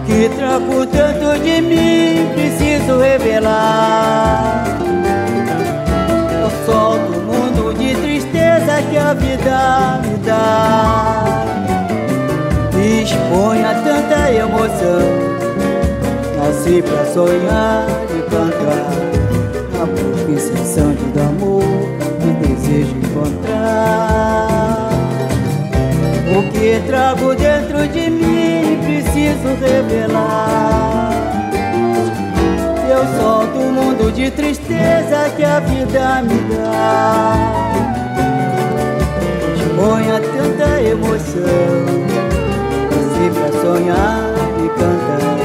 Que 0.05 0.27
trago 0.35 0.85
tanto 0.87 1.39
de 1.39 1.61
mim, 1.61 2.27
preciso 2.33 2.99
revelar. 2.99 4.65
Eu 6.41 6.49
solto 6.65 7.13
o 7.17 7.21
mundo 7.21 7.73
de 7.77 7.95
tristeza 7.95 8.81
que 8.89 8.97
a 8.97 9.13
vida 9.13 10.01
me 10.03 10.17
dá. 10.25 11.45
Exponha 13.01 13.73
tanta 13.83 14.31
emoção, 14.31 15.01
nasci 16.37 16.81
pra 16.81 17.05
sonhar 17.05 17.85
e 18.09 18.21
cantar. 18.29 18.70
Que 26.71 26.79
trago 26.87 27.35
dentro 27.35 27.85
de 27.85 28.09
mim 28.09 28.79
preciso 28.85 29.49
revelar. 29.59 31.11
Eu 32.89 33.03
solto 33.19 33.59
o 33.59 33.71
mundo 33.73 34.09
de 34.13 34.31
tristeza 34.31 35.29
que 35.35 35.43
a 35.43 35.59
vida 35.59 36.21
me 36.21 36.39
dá. 36.55 37.33
Exponha 39.53 40.21
tanta 40.21 40.81
emoção, 40.81 41.43
nasci 42.89 43.29
pra 43.33 43.51
sonhar 43.59 44.31
e 44.63 44.69
cantar. 44.79 45.39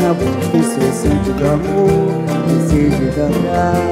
Na 0.00 0.14
busca 0.14 0.56
incessante 0.56 1.30
do 1.32 1.44
amor, 1.44 2.24
desejo 2.46 3.10
cantar. 3.16 3.82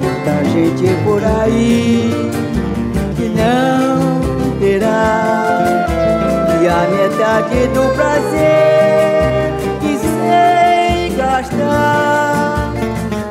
Muita 0.00 0.44
gente 0.50 0.86
por 1.04 1.22
aí 1.22 2.30
que 3.14 3.28
não 3.28 4.07
terá 4.68 5.86
e 6.60 6.68
a 6.68 6.80
metade 6.90 7.68
do 7.68 7.94
prazer 7.94 9.54
que 9.80 9.96
sem 9.96 11.16
gastar 11.16 12.72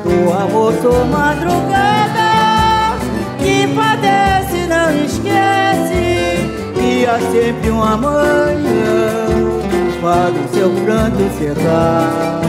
do 0.02 0.32
amor 0.32 0.74
sou 0.82 1.04
madrugada 1.04 2.98
que 3.38 3.68
padece 3.68 4.66
não 4.66 4.90
esquece 5.04 6.50
que 6.74 7.06
há 7.06 7.20
sempre 7.30 7.70
um 7.70 7.82
amanhã 7.84 9.28
para 10.02 10.32
o 10.32 10.48
seu 10.52 10.70
pranto 10.84 11.22
secar 11.38 12.40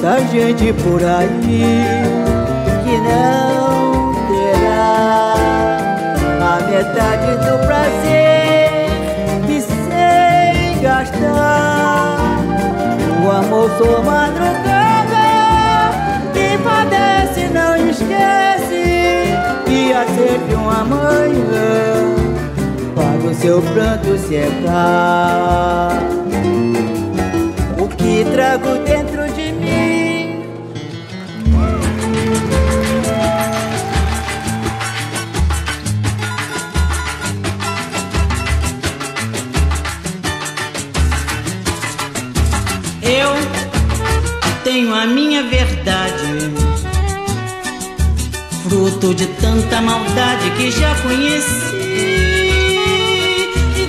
tanta 0.00 0.26
gente 0.28 0.72
por 0.72 1.04
aí 1.04 1.82
que 2.84 2.96
não 2.96 3.57
metade 6.78 7.32
do 7.38 7.58
prazer 7.66 8.86
que 9.46 9.60
sem 9.60 10.80
gastar. 10.80 12.18
O 13.24 13.30
amor 13.30 13.68
sou 13.78 14.02
madrugada 14.04 15.26
que 16.32 16.56
padece, 16.62 17.48
não 17.52 17.76
esquece 17.88 19.34
que 19.66 19.92
há 19.92 20.06
sempre 20.06 20.54
um 20.54 20.70
amanhã 20.70 22.14
para 22.94 23.28
o 23.28 23.34
seu 23.34 23.60
pranto 23.60 24.16
secar. 24.16 25.98
O 27.76 27.88
que 27.88 28.24
trago 28.32 28.78
dentro 28.84 29.27
tenho 44.88 44.94
a 44.94 45.06
minha 45.06 45.42
verdade, 45.42 46.50
fruto 48.62 49.14
de 49.14 49.26
tanta 49.26 49.82
maldade 49.82 50.50
que 50.52 50.70
já 50.70 50.94
conheci. 51.02 51.76
E 53.76 53.86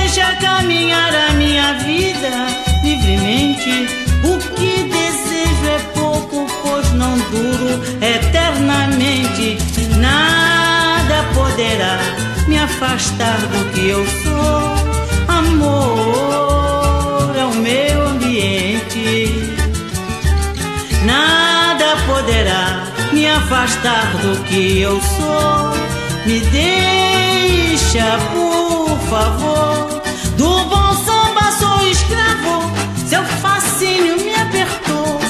deixa 0.00 0.36
caminhar 0.36 1.12
a 1.12 1.32
minha 1.32 1.74
vida 1.74 2.46
livremente. 2.84 3.88
O 4.22 4.38
que 4.54 4.84
desejo 4.84 5.66
é 5.66 5.78
pouco, 5.94 6.46
pois 6.62 6.92
não 6.92 7.18
duro 7.18 7.82
eternamente. 8.00 9.58
Nada 9.98 11.24
poderá 11.34 11.98
me 12.46 12.56
afastar 12.56 13.38
do 13.38 13.64
que 13.72 13.88
eu 13.88 14.06
sou. 14.06 14.76
Amor 15.26 16.22
é 17.36 17.44
o 17.44 17.54
meu 17.56 17.91
poderá 22.22 22.84
me 23.12 23.26
afastar 23.26 24.06
do 24.18 24.42
que 24.44 24.80
eu 24.80 25.00
sou. 25.00 25.72
Me 26.24 26.40
deixa, 26.40 28.18
por 28.32 28.98
favor, 29.10 30.02
do 30.36 30.64
bom 30.66 30.94
samba 31.04 31.50
sou 31.58 31.86
escravo. 31.88 32.70
Seu 33.08 33.24
fascínio 33.24 34.16
me 34.16 34.34
apertou. 34.34 35.20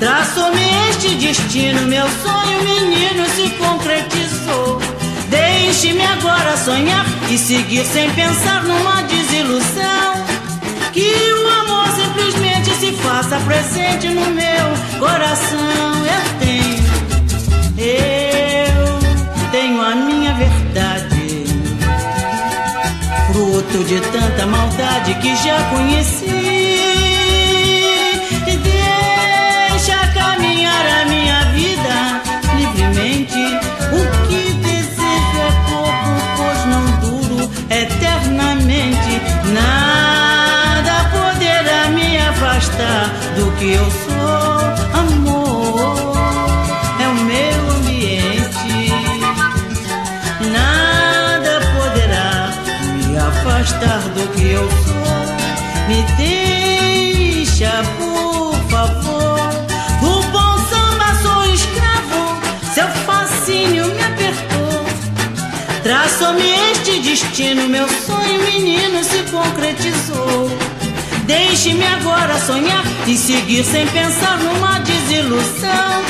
Traçou-me 0.00 0.62
este 0.90 1.14
destino, 1.14 1.82
meu 1.82 2.06
sonho 2.22 2.62
menino 2.64 3.24
se 3.36 3.48
concretizou. 3.50 4.80
Deixe-me 5.28 6.04
agora 6.04 6.56
sonhar 6.56 7.06
e 7.30 7.38
seguir 7.38 7.84
sem 7.84 8.10
pensar 8.10 8.64
numa 8.64 9.02
desilusão. 9.02 10.26
Que 10.92 11.32
o 11.32 11.48
amor 11.60 11.88
se 11.94 12.01
se 12.82 12.90
faça 12.94 13.38
presente 13.46 14.08
no 14.08 14.26
meu 14.32 14.98
coração. 14.98 16.04
Eu 16.04 16.38
tenho, 16.40 16.82
eu 17.78 19.50
tenho 19.52 19.80
a 19.80 19.94
minha 19.94 20.34
verdade. 20.34 21.44
Fruto 23.30 23.84
de 23.84 24.00
tanta 24.00 24.46
maldade 24.46 25.14
que 25.20 25.36
já 25.36 25.62
conheci. 25.70 26.41
Que 43.62 43.74
eu 43.74 43.90
sou. 43.90 44.42
Amor 45.00 46.16
é 47.00 47.08
o 47.08 47.14
meu 47.14 47.70
ambiente. 47.76 48.92
Nada 50.50 51.60
poderá 51.76 52.50
me 52.96 53.16
afastar 53.16 54.00
do 54.16 54.26
que 54.34 54.50
eu 54.50 54.68
sou. 54.68 55.14
Me 55.86 56.02
deixa, 56.16 57.70
por 57.98 58.56
favor. 58.68 59.38
O 60.02 60.22
bom 60.32 60.58
samba 60.68 61.14
sou 61.22 61.44
escravo. 61.54 62.20
Seu 62.74 62.88
fascínio 63.06 63.86
me 63.86 64.02
apertou. 64.02 64.84
Traçou-me 65.84 66.48
este 66.72 66.98
destino, 67.00 67.68
meu 67.68 67.88
sonho, 67.88 68.42
menino, 68.42 69.04
se 69.04 69.22
concretizou. 69.30 70.50
Deixe-me 71.32 71.86
agora 71.86 72.38
sonhar 72.40 72.84
e 73.06 73.16
seguir 73.16 73.64
sem 73.64 73.86
pensar 73.86 74.36
numa 74.36 74.80
desilusão. 74.80 76.04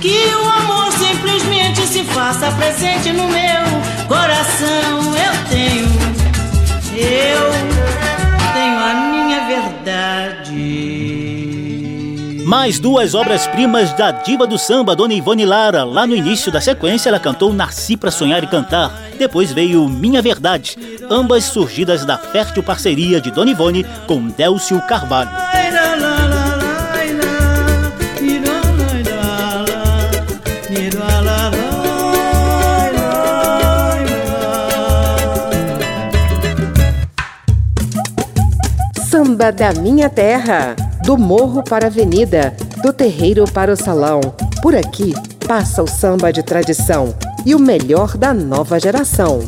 Que 0.00 0.34
o 0.34 0.50
amor 0.62 0.90
simplesmente 0.92 1.86
se 1.86 2.02
faça 2.04 2.50
presente 2.52 3.12
no 3.12 3.28
meu 3.28 4.06
coração. 4.08 5.14
Eu 5.16 5.34
tenho, 5.50 5.86
eu 6.96 7.52
tenho 8.54 8.78
a 8.78 8.94
minha 8.94 9.46
verdade. 9.46 10.83
Mais 12.44 12.78
duas 12.78 13.14
obras-primas 13.14 13.92
da 13.94 14.10
diva 14.10 14.46
do 14.46 14.58
samba, 14.58 14.94
Dona 14.94 15.14
Ivone 15.14 15.46
Lara. 15.46 15.82
Lá 15.82 16.06
no 16.06 16.14
início 16.14 16.52
da 16.52 16.60
sequência, 16.60 17.08
ela 17.08 17.18
cantou 17.18 17.52
Nasci 17.54 17.96
pra 17.96 18.10
Sonhar 18.10 18.44
e 18.44 18.46
Cantar. 18.46 18.92
Depois 19.18 19.50
veio 19.50 19.88
Minha 19.88 20.20
Verdade, 20.20 20.76
ambas 21.10 21.44
surgidas 21.44 22.04
da 22.04 22.18
fértil 22.18 22.62
parceria 22.62 23.18
de 23.20 23.30
Dona 23.30 23.50
Ivone 23.50 23.86
com 24.06 24.28
Délcio 24.28 24.80
Carvalho. 24.82 25.30
Samba 39.08 39.50
da 39.50 39.72
Minha 39.72 40.10
Terra. 40.10 40.76
Do 41.04 41.18
morro 41.18 41.62
para 41.62 41.84
a 41.84 41.88
avenida, 41.88 42.56
do 42.82 42.90
terreiro 42.90 43.44
para 43.44 43.70
o 43.70 43.76
salão. 43.76 44.22
Por 44.62 44.74
aqui 44.74 45.12
passa 45.46 45.82
o 45.82 45.86
samba 45.86 46.32
de 46.32 46.42
tradição 46.42 47.14
e 47.44 47.54
o 47.54 47.58
melhor 47.58 48.16
da 48.16 48.32
nova 48.32 48.80
geração. 48.80 49.40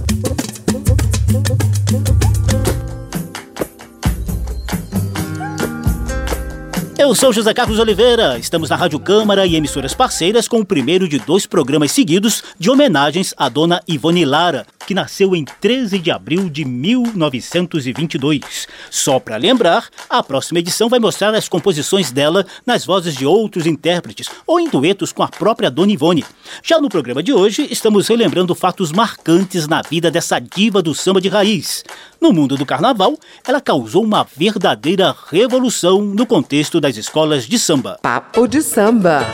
Eu 6.99 7.15
sou 7.15 7.33
José 7.33 7.55
Carlos 7.55 7.79
Oliveira. 7.79 8.39
Estamos 8.39 8.69
na 8.69 8.77
Rádio 8.77 8.99
Câmara 8.99 9.47
e 9.47 9.55
emissoras 9.55 9.95
parceiras 9.95 10.49
com 10.49 10.61
o 10.61 10.67
primeiro 10.67 11.09
de 11.09 11.19
dois 11.19 11.47
programas 11.47 11.93
seguidos 11.93 12.43
de 12.59 12.69
homenagens 12.69 13.33
à 13.37 13.49
dona 13.49 13.81
Ivone 13.87 14.25
Lara, 14.25 14.67
que 14.87 14.95
nasceu 14.95 15.35
em 15.35 15.45
13 15.45 15.99
de 15.99 16.11
abril 16.11 16.49
de 16.49 16.65
1922. 16.65 18.69
Só 18.91 19.19
para 19.19 19.37
lembrar, 19.37 19.89
a 20.09 20.23
próxima 20.23 20.61
edição 20.61 20.89
vai 20.89 21.01
mostrar 21.01 21.35
as 21.35 21.49
composições 21.49 22.13
dela 22.13 22.47
nas 22.65 22.87
vozes 22.87 23.15
de 23.15 23.27
outros 23.27 23.67
intérpretes 23.67 24.29
ou 24.47 24.61
em 24.61 24.69
duetos 24.69 25.13
com 25.13 25.23
a 25.23 25.29
própria 25.29 25.71
dona 25.71 25.93
Ivone. 25.93 26.25
Já 26.63 26.81
no 26.81 26.89
programa 26.89 27.23
de 27.23 27.33
hoje, 27.33 27.67
estamos 27.71 28.09
relembrando 28.09 28.55
fatos 28.55 28.93
marcantes 28.93 29.67
na 29.67 29.83
vida 29.83 30.11
dessa 30.11 30.39
diva 30.39 30.81
do 30.81 30.95
samba 30.95 31.21
de 31.21 31.29
raiz. 31.29 31.85
No 32.21 32.33
mundo 32.33 32.57
do 32.57 32.65
carnaval, 32.65 33.19
ela 33.47 33.61
causou 33.61 34.05
uma 34.05 34.27
verdadeira 34.37 35.15
revolução 35.31 36.01
no 36.01 36.27
contexto 36.27 36.81
das 36.81 36.97
escolas 36.97 37.47
de 37.47 37.59
samba. 37.59 37.99
Papo 38.03 38.47
de 38.47 38.63
samba. 38.63 39.27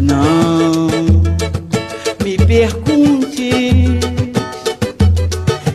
Não 0.00 0.41
me 2.52 2.58
pergunte 2.58 3.98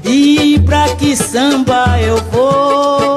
e 0.03 0.59
pra 0.59 0.87
que 0.95 1.15
samba 1.15 1.99
eu 1.99 2.17
vou, 2.31 3.16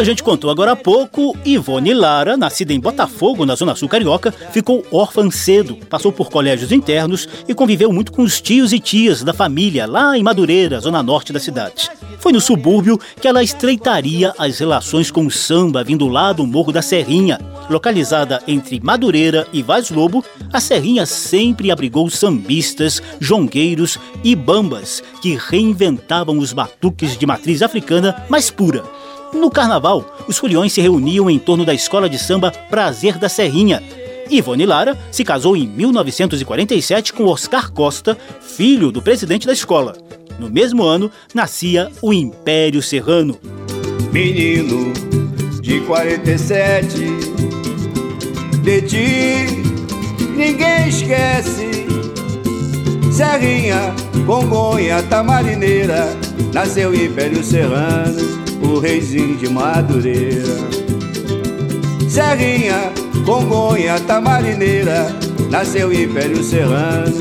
a 0.00 0.04
gente 0.04 0.22
contou 0.22 0.50
agora 0.50 0.72
há 0.72 0.76
pouco, 0.76 1.36
Ivone 1.44 1.92
Lara, 1.92 2.34
nascida 2.34 2.72
em 2.72 2.80
Botafogo, 2.80 3.44
na 3.44 3.54
Zona 3.54 3.76
Sul 3.76 3.86
Carioca, 3.86 4.32
ficou 4.50 4.82
órfã 4.90 5.30
cedo, 5.30 5.76
passou 5.90 6.10
por 6.10 6.30
colégios 6.30 6.72
internos 6.72 7.28
e 7.46 7.54
conviveu 7.54 7.92
muito 7.92 8.10
com 8.10 8.22
os 8.22 8.40
tios 8.40 8.72
e 8.72 8.80
tias 8.80 9.22
da 9.22 9.34
família 9.34 9.86
lá 9.86 10.16
em 10.16 10.22
Madureira, 10.22 10.80
zona 10.80 11.02
norte 11.02 11.34
da 11.34 11.38
cidade. 11.38 11.90
Foi 12.18 12.32
no 12.32 12.40
subúrbio 12.40 12.98
que 13.20 13.28
ela 13.28 13.42
estreitaria 13.42 14.32
as 14.38 14.58
relações 14.58 15.10
com 15.10 15.26
o 15.26 15.30
samba 15.30 15.84
vindo 15.84 16.08
lá 16.08 16.32
do 16.32 16.46
Morro 16.46 16.72
da 16.72 16.80
Serrinha. 16.80 17.38
Localizada 17.68 18.42
entre 18.48 18.80
Madureira 18.80 19.46
e 19.52 19.62
Vaz 19.62 19.90
Lobo, 19.90 20.24
a 20.50 20.60
Serrinha 20.60 21.04
sempre 21.04 21.70
abrigou 21.70 22.08
sambistas, 22.08 23.02
jongueiros 23.20 23.98
e 24.24 24.34
bambas 24.34 25.02
que 25.20 25.38
reinventavam 25.38 26.38
os 26.38 26.54
batuques 26.54 27.18
de 27.18 27.26
matriz 27.26 27.60
africana 27.60 28.24
mais 28.30 28.50
pura. 28.50 28.82
No 29.32 29.50
carnaval, 29.50 30.04
os 30.26 30.38
foliões 30.38 30.72
se 30.72 30.80
reuniam 30.80 31.30
em 31.30 31.38
torno 31.38 31.64
da 31.64 31.72
escola 31.72 32.08
de 32.08 32.18
samba 32.18 32.50
Prazer 32.68 33.18
da 33.18 33.28
Serrinha. 33.28 33.82
Ivone 34.28 34.66
Lara 34.66 34.96
se 35.10 35.24
casou 35.24 35.56
em 35.56 35.66
1947 35.66 37.12
com 37.12 37.26
Oscar 37.26 37.72
Costa, 37.72 38.16
filho 38.40 38.92
do 38.92 39.02
presidente 39.02 39.46
da 39.46 39.52
escola. 39.52 39.96
No 40.38 40.48
mesmo 40.48 40.82
ano, 40.82 41.10
nascia 41.34 41.90
o 42.00 42.12
Império 42.12 42.82
Serrano. 42.82 43.38
Menino 44.12 44.92
de 45.60 45.80
47, 45.82 46.96
de 48.62 48.82
ti 48.82 49.70
ninguém 50.34 50.88
esquece. 50.88 51.86
Serrinha, 53.12 53.94
Congonha, 54.26 55.02
Tamarineira, 55.02 56.08
nasceu 56.52 56.94
Império 56.94 57.44
Serrano, 57.44 58.40
o 58.70 58.78
reizinho 58.78 59.36
de 59.36 59.48
Madureira. 59.48 60.56
Serrinha, 62.08 62.92
Congonha, 63.24 63.98
Tamarineira, 64.00 65.14
nasceu 65.50 65.92
Império 65.92 66.42
Serrano, 66.42 67.14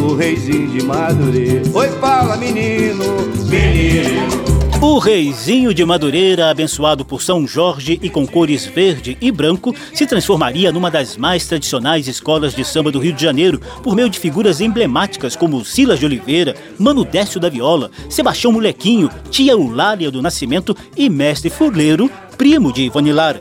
o 0.00 0.14
reizinho 0.14 0.68
de 0.68 0.84
Madureira. 0.84 1.62
Oi, 1.72 1.88
fala 2.00 2.36
menino, 2.36 3.04
menino 3.48 4.61
O 4.82 4.98
reizinho 4.98 5.72
de 5.72 5.84
Madureira, 5.84 6.50
abençoado 6.50 7.04
por 7.04 7.22
São 7.22 7.46
Jorge 7.46 8.00
e 8.02 8.10
com 8.10 8.26
cores 8.26 8.66
verde 8.66 9.16
e 9.20 9.30
branco, 9.30 9.72
se 9.94 10.04
transformaria 10.04 10.72
numa 10.72 10.90
das 10.90 11.16
mais 11.16 11.46
tradicionais 11.46 12.08
escolas 12.08 12.52
de 12.52 12.64
samba 12.64 12.90
do 12.90 12.98
Rio 12.98 13.12
de 13.12 13.22
Janeiro, 13.22 13.60
por 13.80 13.94
meio 13.94 14.10
de 14.10 14.18
figuras 14.18 14.60
emblemáticas 14.60 15.36
como 15.36 15.64
Silas 15.64 16.00
de 16.00 16.06
Oliveira, 16.06 16.56
Mano 16.80 17.04
Décio 17.04 17.38
da 17.38 17.48
Viola, 17.48 17.92
Sebastião 18.10 18.52
Molequinho, 18.52 19.08
Tia 19.30 19.52
Eulália 19.52 20.10
do 20.10 20.20
Nascimento 20.20 20.76
e 20.96 21.08
Mestre 21.08 21.48
Furleiro, 21.48 22.10
primo 22.36 22.72
de 22.72 22.82
Ivone 22.82 23.12
Lara. 23.12 23.40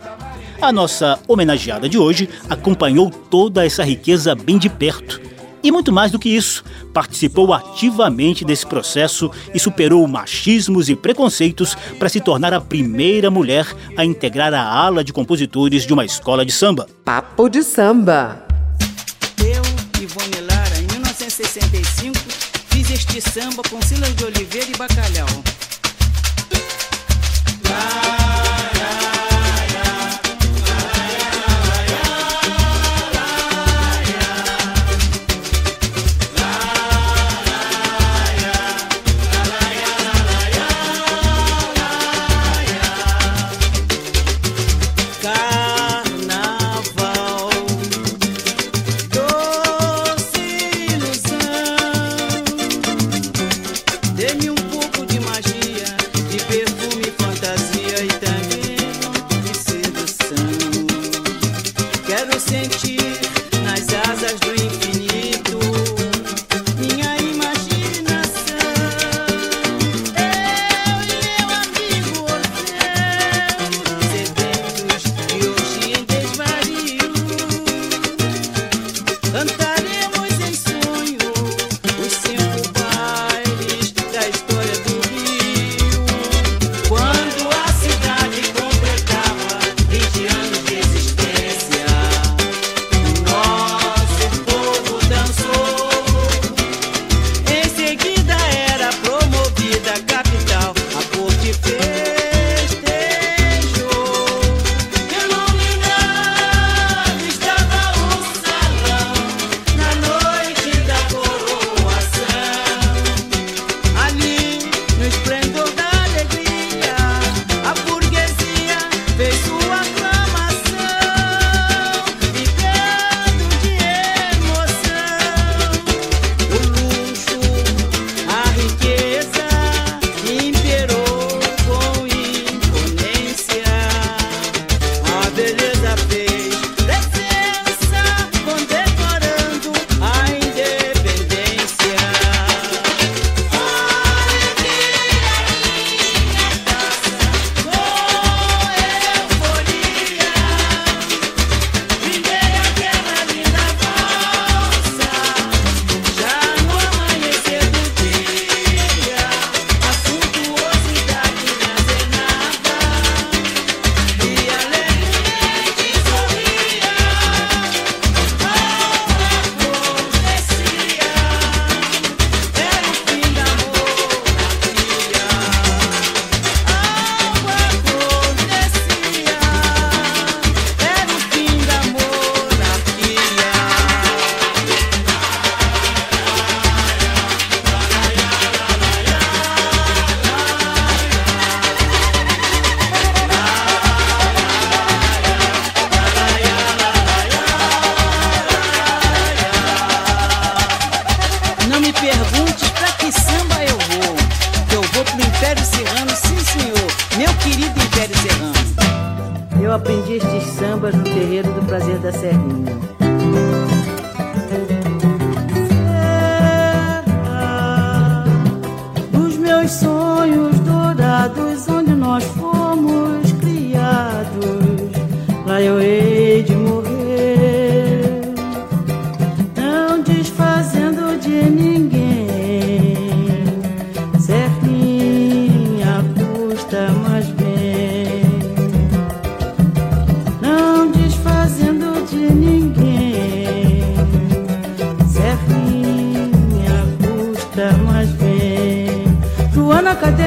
A 0.61 0.71
nossa 0.71 1.17
homenageada 1.27 1.89
de 1.89 1.97
hoje 1.97 2.29
acompanhou 2.47 3.09
toda 3.09 3.65
essa 3.65 3.83
riqueza 3.83 4.35
bem 4.35 4.59
de 4.59 4.69
perto 4.69 5.19
e 5.63 5.71
muito 5.71 5.91
mais 5.91 6.11
do 6.11 6.19
que 6.19 6.29
isso, 6.29 6.63
participou 6.93 7.53
ativamente 7.53 8.43
desse 8.43 8.65
processo 8.65 9.31
e 9.53 9.59
superou 9.59 10.07
machismos 10.07 10.89
e 10.89 10.95
preconceitos 10.95 11.75
para 11.97 12.09
se 12.09 12.19
tornar 12.19 12.53
a 12.53 12.61
primeira 12.61 13.29
mulher 13.29 13.67
a 13.97 14.05
integrar 14.05 14.53
a 14.53 14.63
ala 14.63 15.03
de 15.03 15.13
compositores 15.13 15.85
de 15.85 15.93
uma 15.93 16.05
escola 16.05 16.45
de 16.45 16.51
samba. 16.51 16.87
Papo 17.03 17.49
de 17.49 17.63
samba. 17.63 18.45
Eu, 19.39 20.01
Ivone 20.01 20.41
Lara, 20.47 20.77
em 20.77 20.87
1965, 20.93 22.17
fiz 22.69 22.89
este 22.89 23.21
samba 23.21 23.61
com 23.69 23.81
Silas 23.81 24.15
de 24.15 24.25
Oliveira 24.25 24.67
e 24.69 24.77
Bacalhau. 24.77 25.27
Carnaval, 27.71 28.20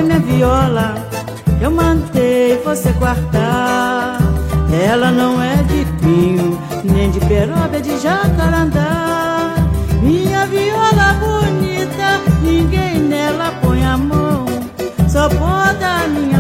Minha 0.03 0.19
viola? 0.19 0.95
Eu 1.61 1.71
mandei 1.71 2.59
você 2.65 2.93
guardar. 2.93 4.19
Ela 4.73 5.11
não 5.11 5.41
é 5.41 5.57
de 5.63 5.85
pinho, 6.01 6.59
nem 6.85 7.11
de 7.11 7.21
peroba, 7.21 7.77
é 7.77 7.81
de 7.81 7.99
jacarandá. 7.99 9.55
Minha 10.03 10.47
viola 10.47 11.15
bonita, 11.15 12.21
ninguém 12.43 12.99
nela 12.99 13.53
põe 13.63 13.85
a 13.85 13.97
mão. 13.97 14.45
Só 15.09 15.29
pode 15.29 15.85
a 15.85 16.07
minha 16.09 16.34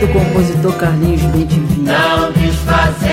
do 0.00 0.08
compositor 0.08 0.72
Carlinhos 0.76 1.20
Bentivini. 1.24 1.82
Não 1.82 2.32
desfazer. 2.32 3.09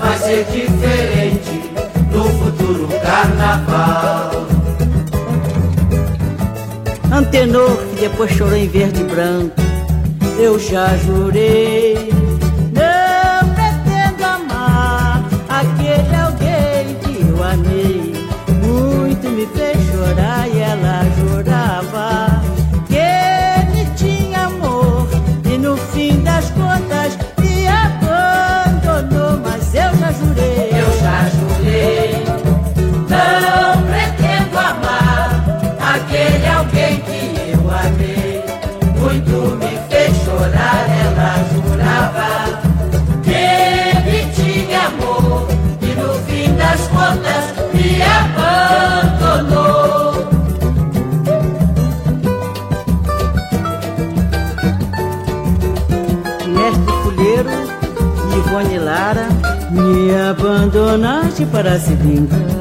vai 0.00 0.18
ser 0.18 0.44
diferente 0.44 1.70
no 2.12 2.24
futuro 2.24 2.88
carnaval. 3.02 4.46
Antenor 7.12 7.76
que 7.76 8.08
depois 8.08 8.30
chorou 8.32 8.56
em 8.56 8.68
verde 8.68 9.00
e 9.02 9.04
branco, 9.04 9.54
eu 10.38 10.58
já 10.58 10.96
jurei 10.96 12.09
abandonaste 60.40 61.44
para 61.46 61.78
se 61.78 61.94
vingar. 61.96 62.59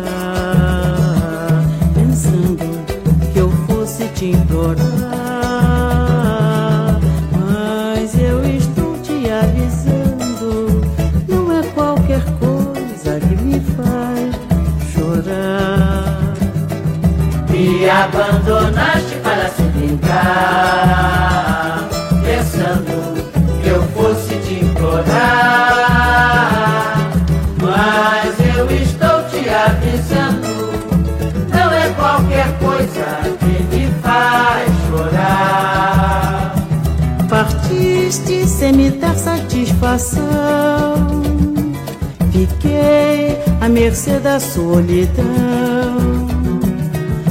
Fiquei 42.31 43.35
à 43.59 43.67
mercê 43.67 44.19
da 44.19 44.39
solidão. 44.39 45.25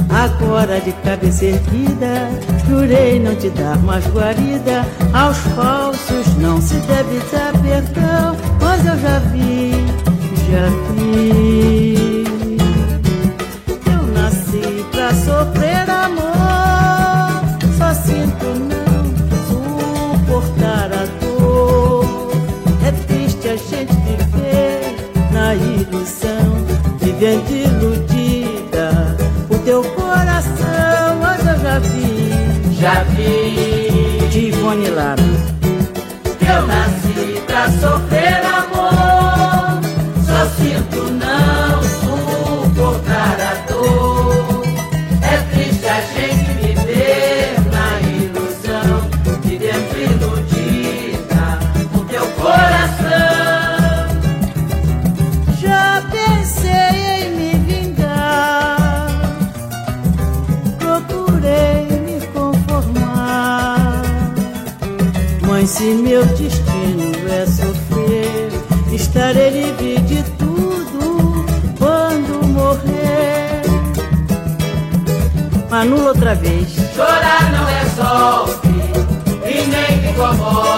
Agora 0.09 0.81
de 0.81 0.91
cabeça 0.91 1.45
erguida, 1.45 2.29
jurei 2.67 3.17
não 3.17 3.33
te 3.35 3.49
dar 3.51 3.77
mais 3.77 4.05
guarida. 4.07 4.85
Aos 5.13 5.37
falsos 5.55 6.35
não 6.37 6.61
se 6.61 6.75
deve 6.75 7.19
dar 7.31 7.53
perdão, 7.61 8.35
mas 8.59 8.85
eu 8.85 8.99
já 8.99 9.19
vi, 9.19 9.71
já 10.51 10.67
vi. 10.95 12.28
gente 27.19 27.53
iludida. 27.53 29.17
O 29.49 29.57
teu 29.59 29.83
coração, 29.83 31.17
mas 31.21 31.45
eu 31.45 31.59
já 31.59 31.79
vi. 31.79 32.79
Já 32.79 33.03
vi. 33.03 34.29
Tivone 34.31 34.89
Lara. 34.89 35.38
Se 65.79 65.93
meu 65.93 66.25
destino 66.25 67.29
é 67.31 67.45
sofrer, 67.45 68.51
estarei 68.91 69.49
livre 69.49 69.97
de 70.01 70.21
tudo 70.31 71.45
quando 71.77 72.45
morrer. 72.47 73.61
Manula 75.69 76.09
outra 76.09 76.35
vez. 76.35 76.67
Chorar 76.93 77.49
não 77.53 77.69
é 77.69 77.85
sofrer. 77.95 79.05
e 79.45 79.67
nem 79.67 80.01
ficou 80.01 80.25
amor. 80.25 80.68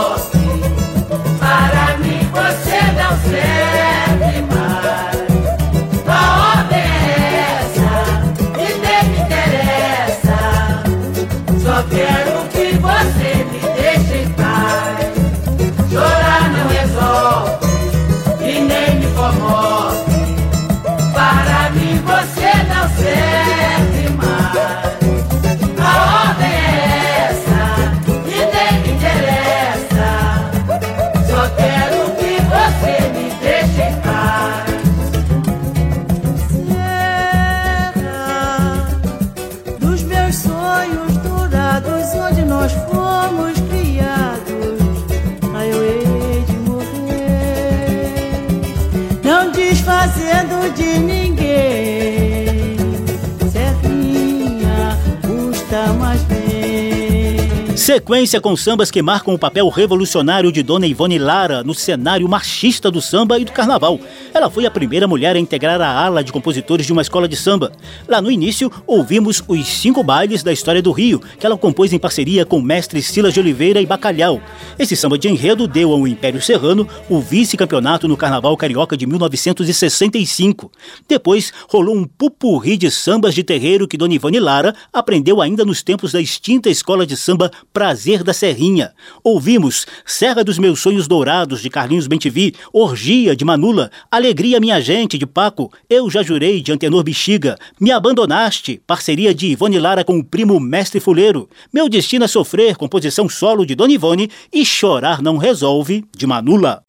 Sequência 57.92 58.40
com 58.40 58.56
sambas 58.56 58.90
que 58.90 59.02
marcam 59.02 59.34
o 59.34 59.38
papel 59.38 59.68
revolucionário 59.68 60.50
de 60.50 60.64
Dona 60.64 60.88
Ivone 60.88 61.20
Lara 61.20 61.62
no 61.62 61.74
cenário 61.74 62.26
machista 62.26 62.90
do 62.90 63.02
samba 63.02 63.38
e 63.38 63.44
do 63.44 63.52
carnaval. 63.52 64.00
Ela 64.42 64.50
foi 64.50 64.66
a 64.66 64.72
primeira 64.72 65.08
mulher 65.08 65.36
a 65.36 65.40
integrar 65.40 65.80
a 65.80 65.88
ala 65.88 66.24
de 66.24 66.32
compositores 66.32 66.88
de 66.88 66.92
uma 66.92 67.04
escola 67.04 67.28
de 67.28 67.36
samba. 67.36 67.72
Lá 68.08 68.20
no 68.20 68.32
início, 68.32 68.72
ouvimos 68.88 69.44
os 69.48 69.68
cinco 69.68 70.02
bailes 70.02 70.42
da 70.42 70.52
história 70.52 70.82
do 70.82 70.92
Rio, 70.92 71.22
que 71.40 71.46
ela 71.46 71.56
compôs 71.56 71.94
em 71.94 72.00
parceria 72.00 72.44
com 72.44 72.60
mestres 72.60 73.06
Silas 73.06 73.36
de 73.36 73.40
Oliveira 73.40 73.80
e 73.80 73.86
Bacalhau. 73.86 74.42
Esse 74.80 74.96
samba 74.96 75.16
de 75.16 75.30
enredo 75.30 75.68
deu 75.68 75.92
ao 75.92 76.08
Império 76.08 76.42
Serrano 76.42 76.88
o 77.08 77.22
vice-campeonato 77.22 78.08
no 78.08 78.18
Carnaval 78.18 78.58
Carioca 78.58 78.98
de 78.98 79.06
1965. 79.06 80.72
Depois, 81.08 81.54
rolou 81.70 81.96
um 81.96 82.06
pupurri 82.06 82.78
de 82.78 82.90
sambas 82.90 83.36
de 83.36 83.44
terreiro 83.44 83.88
que 83.88 83.96
Dona 83.96 84.16
Ivone 84.16 84.40
Lara 84.40 84.74
aprendeu 84.92 85.40
ainda 85.40 85.64
nos 85.64 85.84
tempos 85.84 86.14
da 86.14 86.20
extinta 86.20 86.68
escola 86.68 87.06
de 87.06 87.16
samba 87.16 87.52
Prazer 87.72 88.24
da 88.24 88.34
Serrinha. 88.34 88.92
Ouvimos 89.24 89.86
Serra 90.04 90.44
dos 90.44 90.58
Meus 90.58 90.80
Sonhos 90.80 91.08
Dourados, 91.08 91.62
de 91.62 91.70
Carlinhos 91.70 92.08
Bentivi, 92.08 92.56
Orgia, 92.74 93.36
de 93.36 93.46
Manula, 93.46 93.92
Alegria 94.32 94.62
Minha 94.62 94.80
Gente, 94.80 95.18
de 95.18 95.28
Paco, 95.28 95.70
Eu 95.90 96.10
Já 96.10 96.24
Jurei, 96.24 96.62
de 96.62 96.72
Antenor 96.72 97.04
Bexiga, 97.04 97.58
Me 97.78 97.92
Abandonaste, 97.92 98.82
parceria 98.88 99.36
de 99.36 99.48
Ivone 99.48 99.78
Lara 99.78 100.06
com 100.06 100.18
o 100.18 100.24
primo 100.24 100.58
Mestre 100.58 101.02
Fuleiro, 101.02 101.50
Meu 101.74 101.90
Destino 101.90 102.24
é 102.24 102.30
Sofrer, 102.30 102.78
composição 102.78 103.28
solo 103.28 103.66
de 103.66 103.76
Dona 103.76 103.92
Ivone 103.92 104.32
e 104.54 104.64
Chorar 104.64 105.22
Não 105.22 105.36
Resolve, 105.36 106.06
de 106.16 106.26
Manula. 106.26 106.82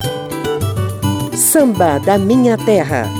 Samba 1.34 1.99
da 1.99 2.16
Minha 2.16 2.57
Terra. 2.57 3.11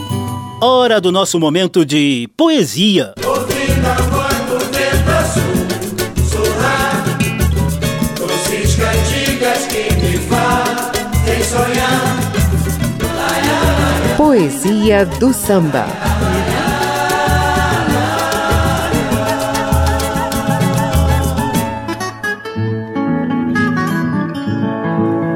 Hora 0.61 1.01
do 1.01 1.11
nosso 1.11 1.41
momento 1.41 1.85
de 1.85 2.31
poesia. 2.37 3.15
Ouvida 3.27 3.42
Poesia 14.33 15.05
do 15.05 15.31
samba. 15.31 15.85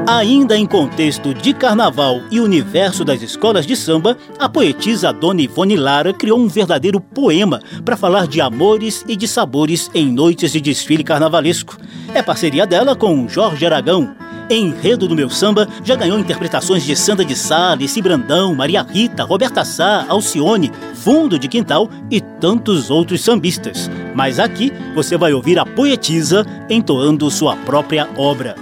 Ainda 0.07 0.57
em 0.57 0.65
contexto 0.65 1.31
de 1.31 1.53
carnaval 1.53 2.21
e 2.31 2.39
universo 2.39 3.05
das 3.05 3.21
escolas 3.21 3.67
de 3.67 3.75
samba, 3.75 4.17
a 4.39 4.49
poetisa 4.49 5.13
Dona 5.13 5.43
Ivone 5.43 5.75
Lara 5.75 6.11
criou 6.11 6.39
um 6.39 6.47
verdadeiro 6.47 6.99
poema 6.99 7.61
para 7.85 7.95
falar 7.95 8.25
de 8.25 8.41
amores 8.41 9.05
e 9.07 9.15
de 9.15 9.27
sabores 9.27 9.91
em 9.93 10.11
noites 10.11 10.51
de 10.51 10.59
desfile 10.59 11.03
carnavalesco. 11.03 11.77
É 12.15 12.23
parceria 12.23 12.65
dela 12.65 12.95
com 12.95 13.27
Jorge 13.27 13.63
Aragão. 13.63 14.15
Enredo 14.49 15.07
do 15.07 15.15
Meu 15.15 15.29
Samba 15.29 15.67
já 15.83 15.95
ganhou 15.95 16.17
interpretações 16.17 16.83
de 16.83 16.95
Sandra 16.95 17.25
de 17.25 17.35
Sá, 17.35 17.71
Alice 17.71 18.01
Brandão, 18.01 18.55
Maria 18.55 18.81
Rita, 18.81 19.23
Roberta 19.23 19.65
Sá, 19.65 20.05
Alcione, 20.07 20.71
Fundo 20.93 21.37
de 21.37 21.47
Quintal 21.47 21.89
e 22.09 22.21
tantos 22.21 22.89
outros 22.89 23.21
sambistas. 23.21 23.89
Mas 24.15 24.39
aqui 24.39 24.71
você 24.95 25.17
vai 25.17 25.33
ouvir 25.33 25.59
a 25.59 25.65
poetisa 25.65 26.45
entoando 26.69 27.29
sua 27.29 27.55
própria 27.55 28.07
obra. 28.15 28.55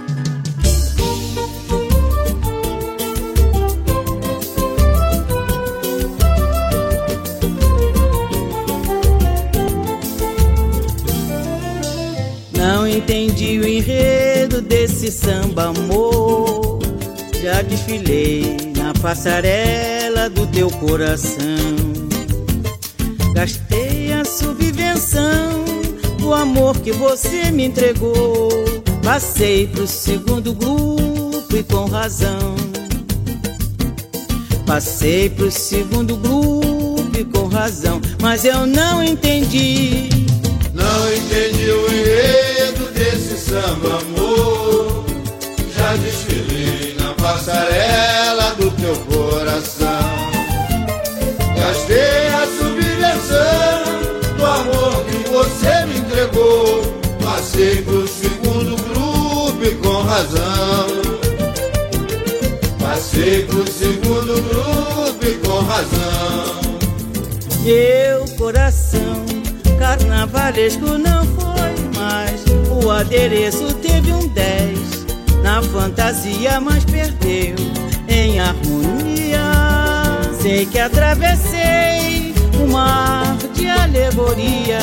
Não 12.52 12.86
entendi 12.86 13.58
o 13.58 13.66
enredo 13.66 13.95
desse 14.60 15.10
samba, 15.10 15.64
amor. 15.64 16.78
Já 17.42 17.62
desfilei 17.62 18.56
na 18.76 18.92
passarela 18.94 20.28
do 20.30 20.46
teu 20.46 20.70
coração. 20.70 21.46
Gastei 23.34 24.12
a 24.12 24.24
subvenção 24.24 25.64
do 26.18 26.32
amor 26.32 26.76
que 26.78 26.92
você 26.92 27.50
me 27.50 27.66
entregou. 27.66 28.48
Passei 29.02 29.66
pro 29.68 29.86
segundo 29.86 30.52
grupo 30.52 31.56
e 31.56 31.62
com 31.62 31.84
razão. 31.86 32.56
Passei 34.66 35.30
pro 35.30 35.50
segundo 35.50 36.16
grupo 36.16 37.16
e 37.16 37.24
com 37.24 37.46
razão, 37.46 38.00
mas 38.20 38.44
eu 38.44 38.66
não 38.66 39.02
entendi. 39.02 40.08
Não 40.74 41.14
entendi 41.14 41.70
o 41.70 41.86
desse 41.88 42.55
samba, 43.48 44.00
amor. 44.00 45.04
Já 45.76 45.96
desfilei 45.96 46.96
na 46.98 47.14
passarela 47.14 48.54
do 48.58 48.70
teu 48.72 48.96
coração. 49.06 49.86
Gastei 51.56 52.26
a 52.28 52.46
subvenção 52.58 54.36
do 54.36 54.44
amor 54.44 55.04
que 55.04 55.28
você 55.30 55.86
me 55.86 55.98
entregou. 55.98 56.82
Passei 57.22 57.82
pro 57.82 58.06
segundo 58.08 58.76
grupo 58.82 59.64
e 59.64 59.74
com 59.76 60.02
razão. 60.02 60.86
Passei 62.80 63.44
pro 63.44 63.70
segundo 63.70 64.42
grupo 64.42 65.24
e 65.24 65.34
com 65.46 65.58
razão. 65.60 66.60
Meu 67.62 68.24
coração 68.36 69.24
carnavalesco 69.78 70.98
não. 70.98 71.25
O 72.86 72.90
adereço 72.92 73.74
teve 73.82 74.12
um 74.12 74.28
10 74.28 75.06
na 75.42 75.60
fantasia, 75.60 76.60
mas 76.60 76.84
perdeu 76.84 77.56
em 78.06 78.38
harmonia. 78.38 79.40
Sei 80.40 80.66
que 80.66 80.78
atravessei 80.78 82.32
um 82.62 82.68
mar 82.68 83.36
de 83.54 83.68
alegorias. 83.68 84.78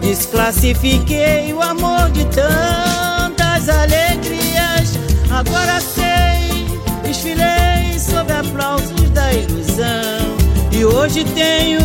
Desclassifiquei 0.00 1.52
o 1.52 1.60
amor 1.60 2.08
de 2.10 2.24
tantas 2.26 3.68
alegrias. 3.68 4.96
Agora 5.28 5.80
sei, 5.80 6.68
desfilei 7.02 7.98
sob 7.98 8.32
aplausos 8.32 9.10
da 9.10 9.32
ilusão. 9.32 10.36
E 10.70 10.84
hoje 10.84 11.24
tenho 11.34 11.80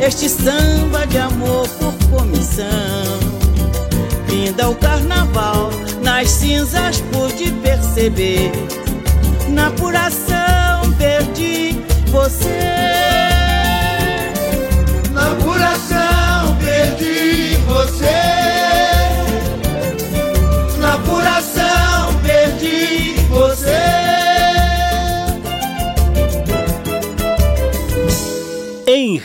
este 0.00 0.30
samba 0.30 1.06
de 1.06 1.18
amor 1.18 1.68
por 1.68 1.92
comissão. 2.08 3.23
Vinda 4.44 4.68
o 4.68 4.74
carnaval, 4.74 5.70
nas 6.02 6.28
cinzas 6.28 7.00
pude 7.10 7.50
perceber. 7.62 8.52
Na 9.48 9.68
apuração 9.68 10.92
perdi 10.98 11.82
você. 12.08 12.58
Na 15.12 15.32
apuração 15.32 16.58
perdi 16.62 17.56
você. 17.66 18.93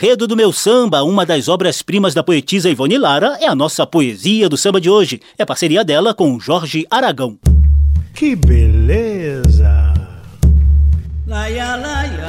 Enredo 0.02 0.26
do 0.26 0.34
Meu 0.34 0.50
Samba, 0.50 1.02
uma 1.02 1.26
das 1.26 1.46
obras-primas 1.46 2.14
da 2.14 2.22
poetisa 2.22 2.70
Ivone 2.70 2.96
Lara, 2.96 3.36
é 3.38 3.46
a 3.46 3.54
nossa 3.54 3.86
poesia 3.86 4.48
do 4.48 4.56
samba 4.56 4.80
de 4.80 4.88
hoje. 4.88 5.20
É 5.36 5.44
parceria 5.44 5.84
dela 5.84 6.14
com 6.14 6.40
Jorge 6.40 6.86
Aragão. 6.90 7.38
Que 8.14 8.34
beleza! 8.34 9.89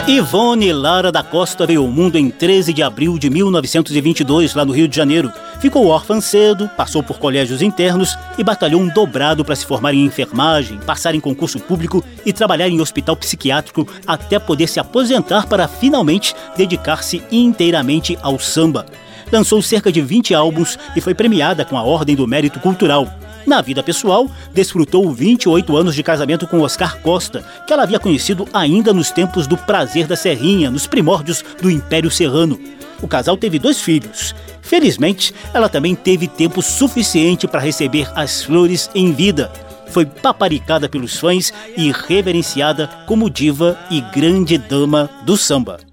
Ivone 0.08 0.72
Lara 0.72 1.12
da 1.12 1.24
Costa 1.24 1.66
veio 1.66 1.82
ao 1.82 1.88
mundo 1.88 2.20
em 2.20 2.30
13 2.30 2.72
de 2.72 2.84
abril 2.84 3.18
de 3.18 3.32
1922, 3.32 4.54
lá 4.54 4.64
no 4.64 4.74
Rio 4.74 4.88
de 4.88 4.96
Janeiro. 4.96 5.34
Ficou 5.60 5.88
órfã 5.88 6.22
cedo, 6.22 6.70
passou 6.78 7.02
por 7.02 7.18
colégios 7.18 7.64
internos 7.64 8.16
e 8.38 8.44
batalhou 8.44 8.80
um 8.80 8.88
dobrado 8.88 9.44
para 9.44 9.56
se 9.56 9.66
formar 9.66 9.96
em 9.96 10.06
enfermagem, 10.06 10.78
passar 10.86 11.16
em 11.16 11.20
concurso 11.20 11.60
público 11.60 12.04
e 12.24 12.32
trabalhar 12.32 12.70
em 12.70 12.80
hospital 12.80 13.16
psiquiátrico 13.16 13.88
até 14.06 14.38
poder 14.38 14.68
se 14.68 14.80
aposentar 14.80 15.48
para 15.48 15.68
finalmente 15.68 16.36
dedicar-se 16.56 17.24
inteiramente 17.32 18.16
ao 18.22 18.38
samba. 18.38 18.86
Lançou 19.32 19.64
cerca 19.64 19.92
de 19.92 20.00
20 20.00 20.36
álbuns 20.36 20.78
e 20.96 21.02
foi 21.02 21.16
premiada 21.16 21.66
com 21.66 21.76
a 21.76 21.82
Ordem 21.82 22.16
do 22.16 22.28
Mérito 22.28 22.60
Cultural. 22.60 23.21
Na 23.46 23.62
vida 23.62 23.82
pessoal, 23.84 24.30
desfrutou 24.54 25.12
28 25.12 25.76
anos 25.76 25.96
de 25.96 26.04
casamento 26.04 26.48
com 26.48 26.62
Oscar 26.62 27.00
Costa, 27.00 27.44
que 27.66 27.74
ela 27.74 27.84
havia 27.84 28.00
conhecido 28.00 28.48
ainda 28.54 28.94
nos 28.94 29.12
tempos 29.12 29.48
do 29.48 29.58
prazer 29.58 30.08
da 30.08 30.16
Serrinha, 30.16 30.72
nos 30.72 30.88
primórdios 30.88 31.44
do 31.62 31.70
Império 31.70 32.12
Serrano. 32.12 32.60
O 33.02 33.08
casal 33.08 33.36
teve 33.36 33.58
dois 33.58 33.82
filhos, 33.82 34.36
Felizmente, 34.62 35.34
ela 35.54 35.68
também 35.68 35.96
teve 35.96 36.28
tempo 36.28 36.62
suficiente 36.62 37.48
para 37.48 37.60
receber 37.60 38.10
as 38.16 38.44
flores 38.44 38.90
em 38.96 39.12
vida. 39.12 39.52
Foi 39.88 40.06
paparicada 40.06 40.88
pelos 40.88 41.18
fãs 41.18 41.52
e 41.76 41.92
reverenciada 41.92 42.88
como 43.06 43.30
diva 43.30 43.78
e 43.90 44.00
grande 44.00 44.58
dama 44.58 45.10
do 45.26 45.36
samba. 45.36 45.91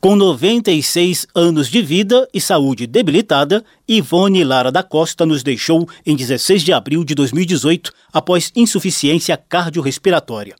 Com 0.00 0.14
96 0.14 1.26
anos 1.34 1.68
de 1.68 1.82
vida 1.82 2.28
e 2.32 2.40
saúde 2.40 2.86
debilitada, 2.86 3.64
Ivone 3.88 4.44
Lara 4.44 4.70
da 4.70 4.80
Costa 4.80 5.26
nos 5.26 5.42
deixou 5.42 5.88
em 6.06 6.14
16 6.14 6.62
de 6.62 6.72
abril 6.72 7.02
de 7.02 7.16
2018 7.16 7.92
após 8.12 8.52
insuficiência 8.54 9.36
cardiorrespiratória. 9.36 10.54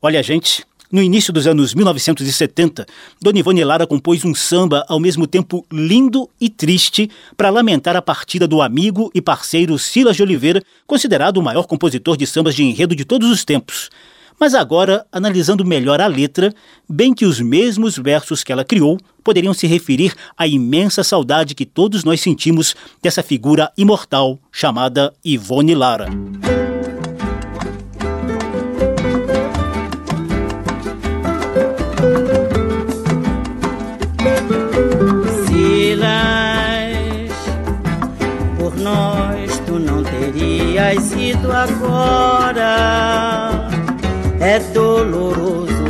Olha, 0.00 0.22
gente, 0.22 0.64
no 0.92 1.02
início 1.02 1.32
dos 1.32 1.48
anos 1.48 1.74
1970, 1.74 2.86
Dona 3.20 3.40
Ivone 3.40 3.64
Lara 3.64 3.84
compôs 3.84 4.24
um 4.24 4.32
samba 4.32 4.84
ao 4.88 5.00
mesmo 5.00 5.26
tempo 5.26 5.66
lindo 5.72 6.30
e 6.40 6.48
triste 6.48 7.10
para 7.36 7.50
lamentar 7.50 7.96
a 7.96 8.02
partida 8.02 8.46
do 8.46 8.62
amigo 8.62 9.10
e 9.12 9.20
parceiro 9.20 9.76
Silas 9.76 10.14
de 10.14 10.22
Oliveira, 10.22 10.62
considerado 10.86 11.38
o 11.38 11.42
maior 11.42 11.66
compositor 11.66 12.16
de 12.16 12.28
sambas 12.28 12.54
de 12.54 12.62
enredo 12.62 12.94
de 12.94 13.04
todos 13.04 13.28
os 13.28 13.44
tempos. 13.44 13.90
Mas 14.40 14.54
agora, 14.54 15.04
analisando 15.10 15.64
melhor 15.64 16.00
a 16.00 16.06
letra, 16.06 16.54
bem 16.88 17.12
que 17.12 17.24
os 17.24 17.40
mesmos 17.40 17.96
versos 17.98 18.44
que 18.44 18.52
ela 18.52 18.64
criou 18.64 18.96
poderiam 19.24 19.52
se 19.52 19.66
referir 19.66 20.14
à 20.36 20.46
imensa 20.46 21.02
saudade 21.02 21.54
que 21.54 21.66
todos 21.66 22.04
nós 22.04 22.20
sentimos 22.20 22.76
dessa 23.02 23.22
figura 23.22 23.72
imortal 23.76 24.38
chamada 24.52 25.12
Ivone 25.24 25.74
Lara. 25.74 26.08
Por 38.58 38.76
nós 38.76 39.58
tu 39.66 39.78
não 39.78 40.04
terias 40.04 41.12
ido 41.12 41.50
agora 41.50 43.47
é 44.48 44.58
doloroso, 44.72 45.84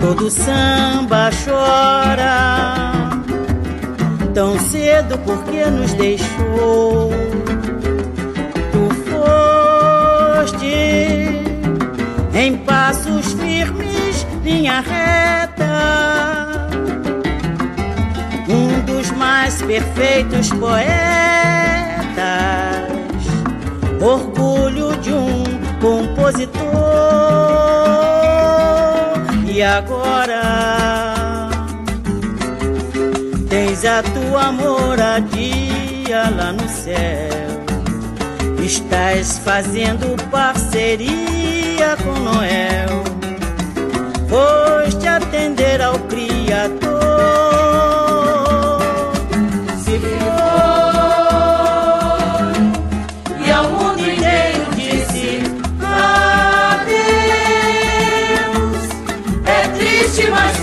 todo 0.00 0.30
samba 0.30 1.28
chora. 1.44 3.10
Tão 4.32 4.56
cedo 4.60 5.18
porque 5.24 5.64
nos 5.66 5.92
deixou. 5.94 7.10
Tu 8.70 8.88
foste 9.10 10.66
em 12.32 12.56
passos 12.58 13.32
firmes, 13.32 14.24
linha 14.44 14.80
reta. 14.82 16.68
Um 18.48 18.80
dos 18.82 19.10
mais 19.12 19.60
perfeitos 19.62 20.48
poetas, 20.50 20.86
orgulho 24.00 24.96
de 24.98 25.12
um 25.12 25.42
compositor 25.80 27.09
e 29.60 29.62
agora 29.62 31.50
tens 33.50 33.84
a 33.84 34.02
tua 34.02 34.50
moradia 34.52 36.30
lá 36.34 36.50
no 36.54 36.66
céu. 36.66 37.60
Estás 38.64 39.38
fazendo 39.44 40.16
parceria 40.30 41.94
com 42.02 42.18
Noel. 42.20 43.04
Foste 44.30 45.06
atender 45.06 45.82
ao 45.82 45.98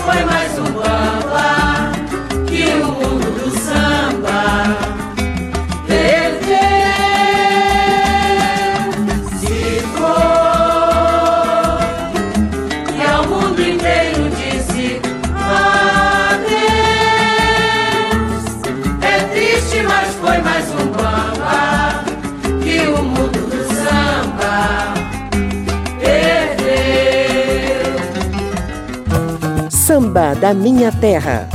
my 0.08 0.24
mind. 0.24 0.37
Samba 30.18 30.34
da 30.34 30.52
Minha 30.52 30.90
Terra. 30.90 31.48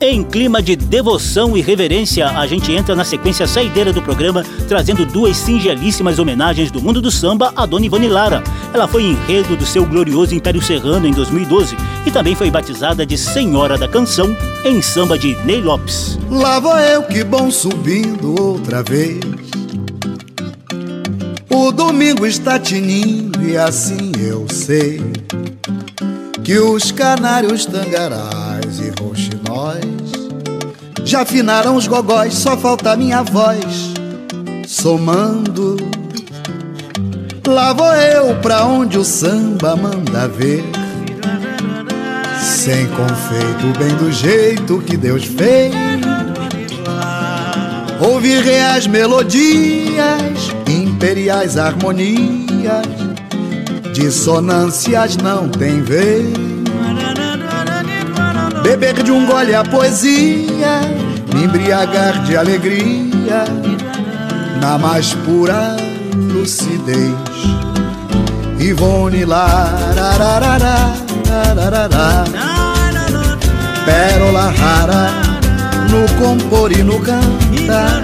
Em 0.00 0.24
clima 0.24 0.62
de 0.62 0.74
devoção 0.74 1.54
e 1.54 1.60
reverência, 1.60 2.26
a 2.26 2.46
gente 2.46 2.72
entra 2.72 2.96
na 2.96 3.04
sequência 3.04 3.46
saideira 3.46 3.92
do 3.92 4.00
programa, 4.00 4.42
trazendo 4.66 5.04
duas 5.04 5.36
singelíssimas 5.36 6.18
homenagens 6.18 6.70
do 6.70 6.80
mundo 6.80 7.02
do 7.02 7.10
samba 7.10 7.52
a 7.54 7.66
Dona 7.66 7.84
Ivone 7.84 8.08
Lara. 8.08 8.42
Ela 8.72 8.88
foi 8.88 9.02
enredo 9.02 9.56
do 9.56 9.66
seu 9.66 9.84
glorioso 9.84 10.34
Império 10.34 10.62
Serrano 10.62 11.06
em 11.06 11.12
2012 11.12 11.76
e 12.06 12.10
também 12.10 12.34
foi 12.34 12.50
batizada 12.50 13.04
de 13.04 13.18
Senhora 13.18 13.76
da 13.76 13.86
Canção 13.86 14.34
em 14.64 14.80
samba 14.80 15.18
de 15.18 15.36
Ney 15.44 15.60
Lopes. 15.60 16.18
Lá 16.30 16.58
vou 16.60 16.78
eu 16.78 17.02
que 17.02 17.22
bom 17.22 17.50
subindo 17.50 18.40
outra 18.40 18.82
vez. 18.82 19.20
O 21.50 21.72
domingo 21.72 22.24
está 22.24 22.58
tinindo 22.58 23.42
e 23.42 23.54
assim 23.54 24.12
eu 24.18 24.46
sei 24.48 24.98
que 26.50 26.58
os 26.58 26.90
canários, 26.90 27.64
tangarás 27.64 28.80
e 28.80 28.92
roxinóis 29.00 29.84
já 31.04 31.20
afinaram 31.20 31.76
os 31.76 31.86
gogóis, 31.86 32.34
só 32.34 32.56
falta 32.56 32.96
minha 32.96 33.22
voz 33.22 33.92
somando. 34.66 35.76
Lá 37.46 37.72
vou 37.72 37.94
eu 37.94 38.34
pra 38.40 38.64
onde 38.64 38.98
o 38.98 39.04
samba 39.04 39.76
manda 39.76 40.26
ver, 40.26 40.64
sem 42.42 42.84
confeito, 42.88 43.78
bem 43.78 43.94
do 43.94 44.10
jeito 44.10 44.80
que 44.80 44.96
Deus 44.96 45.24
fez. 45.24 45.72
Ouvirei 48.00 48.60
as 48.60 48.88
melodias, 48.88 50.50
imperiais 50.66 51.56
harmonias 51.56 53.09
Dissonâncias 54.00 55.18
não 55.18 55.46
tem 55.46 55.82
vez. 55.82 56.32
Beber 58.62 59.02
de 59.02 59.12
um 59.12 59.26
gole 59.26 59.54
a 59.54 59.62
poesia, 59.62 60.80
me 61.34 61.44
embriagar 61.44 62.22
de 62.22 62.34
alegria, 62.34 63.44
na 64.58 64.78
mais 64.78 65.12
pura 65.12 65.76
lucidez. 66.32 67.12
Ivone 68.58 69.26
larararará, 69.26 70.94
pérola 73.84 74.50
rara, 74.50 75.10
no 75.90 76.08
compor 76.18 76.72
e 76.72 76.82
no 76.82 76.98
cantar. 77.00 78.02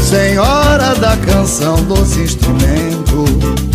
Senhora 0.00 0.94
da 0.94 1.16
canção, 1.16 1.82
doce 1.82 2.20
instrumento 2.20 3.69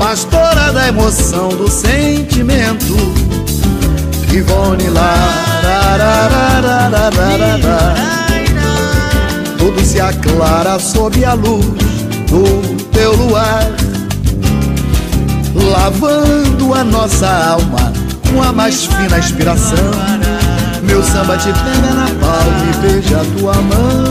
pastora 0.00 0.72
da 0.72 0.88
emoção, 0.88 1.50
do 1.50 1.70
sentimento. 1.70 2.96
Ivone 4.32 4.88
lá, 4.88 5.14
tudo 9.58 9.80
se 9.84 10.00
aclara 10.00 10.78
sob 10.78 11.22
a 11.24 11.34
luz 11.34 11.66
do 12.30 12.76
teu 12.90 13.14
luar, 13.14 13.66
lavando 15.54 16.72
a 16.72 16.82
nossa 16.82 17.28
alma 17.28 17.92
com 18.32 18.42
a 18.42 18.52
mais 18.52 18.86
fina 18.86 19.18
inspiração. 19.18 19.90
Meu 20.82 21.02
samba 21.02 21.36
te 21.36 21.48
pega 21.52 21.94
na 21.94 22.06
palma 22.20 22.64
e 22.70 22.76
beija 22.78 23.20
a 23.20 23.38
tua 23.38 23.54
mão. 23.54 24.09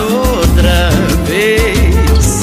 Outra 0.00 0.90
vez. 1.26 2.42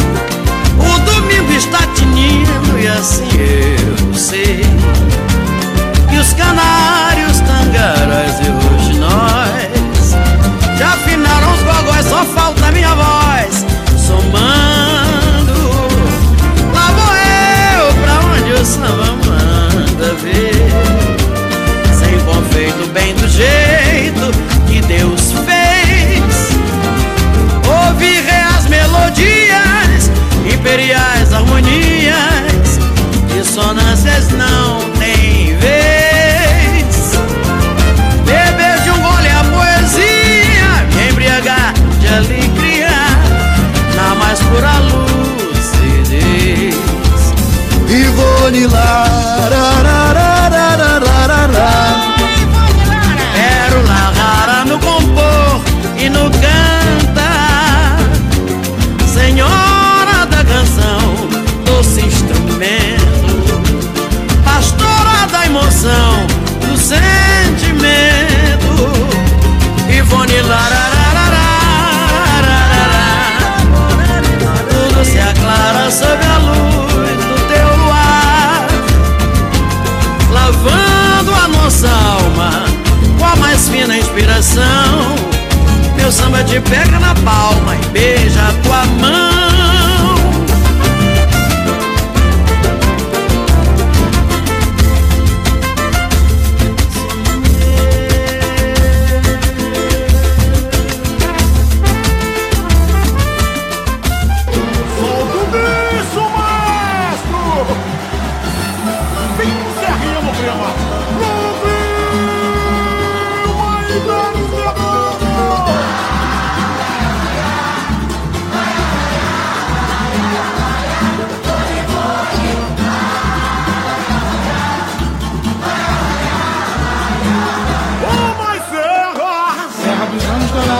O 0.77 0.99
domingo 0.99 1.51
está 1.51 1.79
tinindo 1.95 2.79
e 2.79 2.87
assim 2.87 3.27
eu 3.37 4.13
sei 4.13 4.65
que 6.09 6.17
os 6.17 6.33
canários, 6.33 7.39
tangaras 7.39 8.08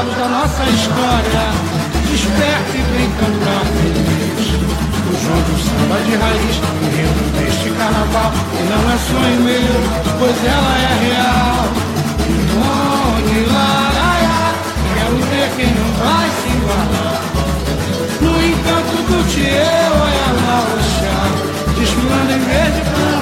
anos 0.09 0.17
da 0.17 0.27
nossa 0.27 0.63
história 0.63 1.45
Desperta 2.09 2.73
e 2.73 2.81
vem 2.81 3.09
cantar. 3.11 3.65
Feliz 3.79 4.47
O 5.05 5.13
João 5.23 5.41
do 5.41 5.55
samba 5.59 5.97
de 6.05 6.15
raiz 6.15 6.55
Enredo 6.81 7.23
deste 7.37 7.69
carnaval 7.71 8.31
Que 8.51 8.63
não 8.63 8.83
é 8.89 8.97
sonho 8.97 9.41
meu, 9.41 9.75
pois 10.17 10.37
ela 10.43 10.73
é 10.77 10.93
real. 11.05 11.69
Onde 12.61 13.39
laraiá 13.51 14.53
Quero 14.95 15.17
ver 15.29 15.49
quem 15.55 15.71
não 15.73 15.89
vai 15.93 16.27
se 16.29 16.47
igualar 16.57 17.21
No 18.21 18.31
encanto 18.43 18.97
do 19.03 19.19
tio, 19.29 19.91
olha 20.01 20.29
lá 20.41 20.57
o 20.65 20.81
chá 20.83 21.19
Desfilando 21.79 22.31
em 22.31 22.39
verde 22.39 22.79
e 22.79 23.18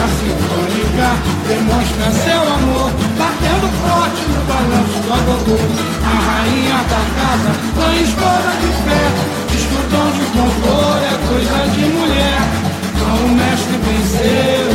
a 0.00 0.08
sinfônica 0.08 1.08
demonstra 1.46 2.10
seu 2.24 2.40
amor, 2.40 2.90
batendo 3.18 3.68
forte 3.84 4.22
no 4.32 4.40
balanço 4.48 4.98
do 5.04 5.12
agogô. 5.12 5.60
A 6.00 6.14
rainha 6.26 6.80
da 6.88 7.02
casa, 7.16 7.52
põe 7.76 8.02
esposa 8.02 8.52
de 8.60 8.70
fé, 8.80 9.04
discutam 9.52 10.06
de 10.16 10.24
compor 10.32 10.96
é 11.04 11.14
coisa 11.28 11.58
de 11.74 11.84
mulher. 11.84 12.40
Então 12.88 13.16
o 13.16 13.30
mestre 13.36 13.76
venceu, 13.84 14.68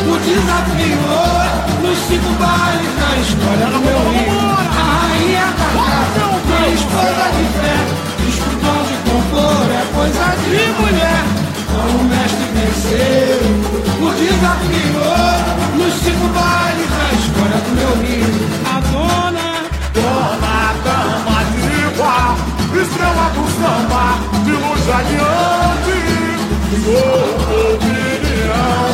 o 0.00 0.16
desafiou, 0.24 1.40
nos 1.82 1.98
cinco 2.08 2.30
bailes 2.40 2.92
da 3.00 3.10
história 3.20 3.66
do 3.66 3.80
meu 3.84 4.00
rio. 4.16 4.40
A 4.40 4.84
rainha 4.96 5.46
da 5.60 5.70
casa, 5.76 6.24
põe 6.48 6.72
esposa 6.72 7.24
de 7.36 7.44
fé, 7.60 7.76
discutam 8.24 8.78
de 8.88 8.96
compor 9.04 9.66
é 9.68 9.84
coisa 9.94 10.26
de 10.40 10.62
mulher. 10.80 11.39
O 11.80 12.04
mestre 12.04 12.46
venceu, 12.54 13.40
o 14.00 14.10
desafiou 14.12 15.40
nos 15.76 15.94
cinco 16.02 16.26
bailes 16.28 16.90
da 16.90 17.08
história 17.16 17.58
do 17.64 17.70
meu 17.74 17.92
rio. 18.04 18.32
A 18.66 18.80
dona, 18.90 19.48
Dona 19.94 20.58
Dama 20.84 21.38
Diva, 21.52 22.16
estrela 22.82 23.26
do 23.34 23.44
samba, 23.56 24.06
de 24.44 24.52
luz 24.52 24.82
radiante, 24.86 25.98
sua 26.84 27.14
opinião, 27.74 28.90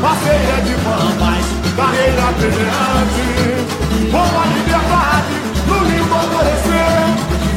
parceira 0.00 0.56
de 0.62 0.74
mamas, 0.84 1.44
carreira 1.76 2.26
brilhante, 2.38 3.28
com 4.10 4.28
a 4.38 4.46
liberdade, 4.54 5.34
no 5.66 5.78
limbo 5.84 6.14
adorecer, 6.14 7.02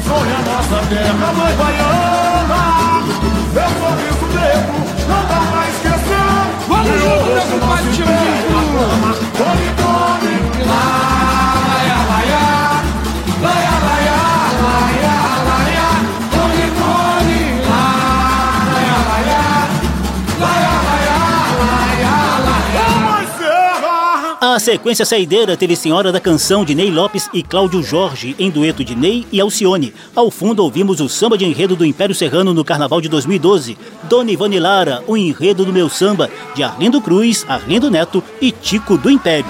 sonha 0.07 0.39
nossa 0.45 0.79
terra, 0.89 1.27
mãe 1.33 1.53
baiana, 1.55 2.63
seu 3.53 3.71
tempo, 4.57 4.73
não 5.07 5.25
dá 5.25 5.41
mais 5.51 5.75
questão. 5.75 6.27
Vamos 6.67 7.01
junto, 7.01 7.29
nego, 7.35 7.59
faz 7.67 7.81
de 7.85 7.89
futebol. 7.89 9.76
Serra! 24.59 24.67
A 24.67 24.77
sequência 24.77 25.05
saideira 25.05 25.55
teve 25.55 25.75
Senhora 25.75 26.11
da 26.11 26.19
Canção 26.19 26.65
de 26.65 26.73
Ney 26.73 26.89
Lopes 26.89 27.29
e 27.33 27.43
Cláudio 27.43 27.83
Jorge, 27.83 28.35
em 28.39 28.49
dueto 28.49 28.83
de 28.83 28.95
Ney 28.95 29.25
e 29.31 29.39
Alcione. 29.39 29.93
Ao 30.15 30.31
fundo 30.31 30.63
ouvimos 30.63 30.99
o 30.99 31.07
samba 31.07 31.37
de 31.37 31.45
enredo 31.45 31.75
do 31.75 31.85
Império 31.85 32.15
Serrano 32.15 32.53
no 32.53 32.65
Carnaval 32.65 32.99
de 32.99 33.07
2012. 33.07 33.77
Dona 34.03 34.31
Ivone 34.31 34.59
Lara, 34.59 35.03
o 35.05 35.15
enredo 35.15 35.63
do 35.63 35.73
meu 35.73 35.89
samba, 35.89 36.29
de 36.55 36.63
Arlindo 36.63 37.01
Cruz, 37.01 37.45
Arlindo 37.47 37.91
Neto 37.91 38.23
e 38.41 38.51
Tico 38.51 38.97
do 38.97 39.11
Império. 39.11 39.45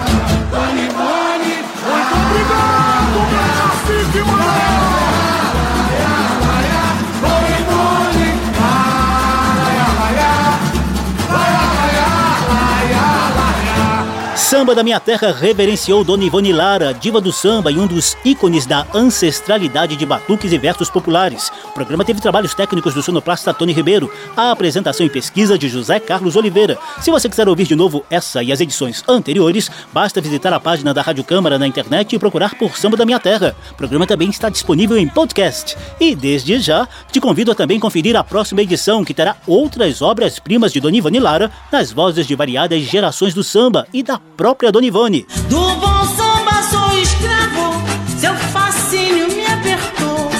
Samba 14.48 14.74
da 14.74 14.82
Minha 14.82 14.98
Terra 14.98 15.30
reverenciou 15.30 16.02
Dona 16.02 16.24
Ivone 16.24 16.54
Lara, 16.54 16.94
diva 16.94 17.20
do 17.20 17.30
samba 17.30 17.70
e 17.70 17.78
um 17.78 17.86
dos 17.86 18.16
ícones 18.24 18.64
da 18.64 18.86
ancestralidade 18.94 19.94
de 19.94 20.06
batuques 20.06 20.50
e 20.50 20.56
versos 20.56 20.88
populares. 20.88 21.52
O 21.66 21.72
programa 21.72 22.02
teve 22.02 22.18
trabalhos 22.18 22.54
técnicos 22.54 22.94
do 22.94 23.02
sonoplasta 23.02 23.52
Tony 23.52 23.74
Ribeiro, 23.74 24.10
a 24.34 24.50
apresentação 24.50 25.04
e 25.04 25.10
pesquisa 25.10 25.58
de 25.58 25.68
José 25.68 26.00
Carlos 26.00 26.34
Oliveira. 26.34 26.78
Se 26.98 27.10
você 27.10 27.28
quiser 27.28 27.46
ouvir 27.46 27.66
de 27.66 27.76
novo 27.76 28.02
essa 28.08 28.42
e 28.42 28.50
as 28.50 28.58
edições 28.58 29.04
anteriores, 29.06 29.70
basta 29.92 30.18
visitar 30.18 30.50
a 30.54 30.58
página 30.58 30.94
da 30.94 31.02
Rádio 31.02 31.24
Câmara 31.24 31.58
na 31.58 31.66
internet 31.66 32.16
e 32.16 32.18
procurar 32.18 32.54
por 32.54 32.74
Samba 32.78 32.96
da 32.96 33.04
Minha 33.04 33.20
Terra. 33.20 33.54
O 33.72 33.74
programa 33.74 34.06
também 34.06 34.30
está 34.30 34.48
disponível 34.48 34.96
em 34.96 35.08
podcast. 35.08 35.76
E 36.00 36.14
desde 36.14 36.58
já, 36.58 36.88
te 37.12 37.20
convido 37.20 37.52
a 37.52 37.54
também 37.54 37.78
conferir 37.78 38.16
a 38.16 38.24
próxima 38.24 38.62
edição, 38.62 39.04
que 39.04 39.12
terá 39.12 39.36
outras 39.46 40.00
obras-primas 40.00 40.72
de 40.72 40.80
Dona 40.80 40.96
Ivone 40.96 41.20
Lara, 41.20 41.52
nas 41.70 41.92
vozes 41.92 42.26
de 42.26 42.34
variadas 42.34 42.80
gerações 42.84 43.34
do 43.34 43.44
samba 43.44 43.86
e 43.92 44.02
da 44.02 44.18
própria 44.38 44.70
Dona 44.70 44.86
Ivone. 44.86 45.26
Do 45.50 45.58
bom 45.58 46.04
samba 46.16 46.62
sou 46.70 47.02
escravo, 47.02 47.74
seu 48.20 48.32
fascínio 48.52 49.26
me 49.34 49.44
apertou. 49.44 50.30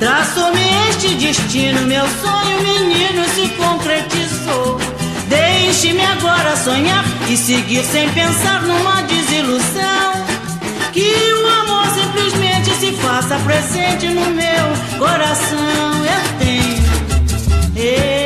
Traçou-me 0.00 0.60
este 0.90 1.14
destino, 1.14 1.82
meu 1.82 2.04
sonho, 2.20 2.62
menino, 2.62 3.24
se 3.32 3.48
concretizou. 3.50 4.80
Deixe-me 5.28 6.04
agora 6.04 6.56
sonhar 6.56 7.04
e 7.30 7.36
seguir 7.36 7.84
sem 7.84 8.10
pensar 8.10 8.62
numa 8.62 9.02
desilusão. 9.02 10.26
Que 10.92 11.32
o 11.32 11.46
amor 11.60 11.86
simplesmente 11.94 12.70
se 12.80 12.90
faça 12.94 13.38
presente 13.38 14.08
no 14.08 14.26
meu 14.32 14.98
coração. 14.98 16.04
Eu 16.04 16.38
tenho, 16.40 17.76
eu 17.76 18.25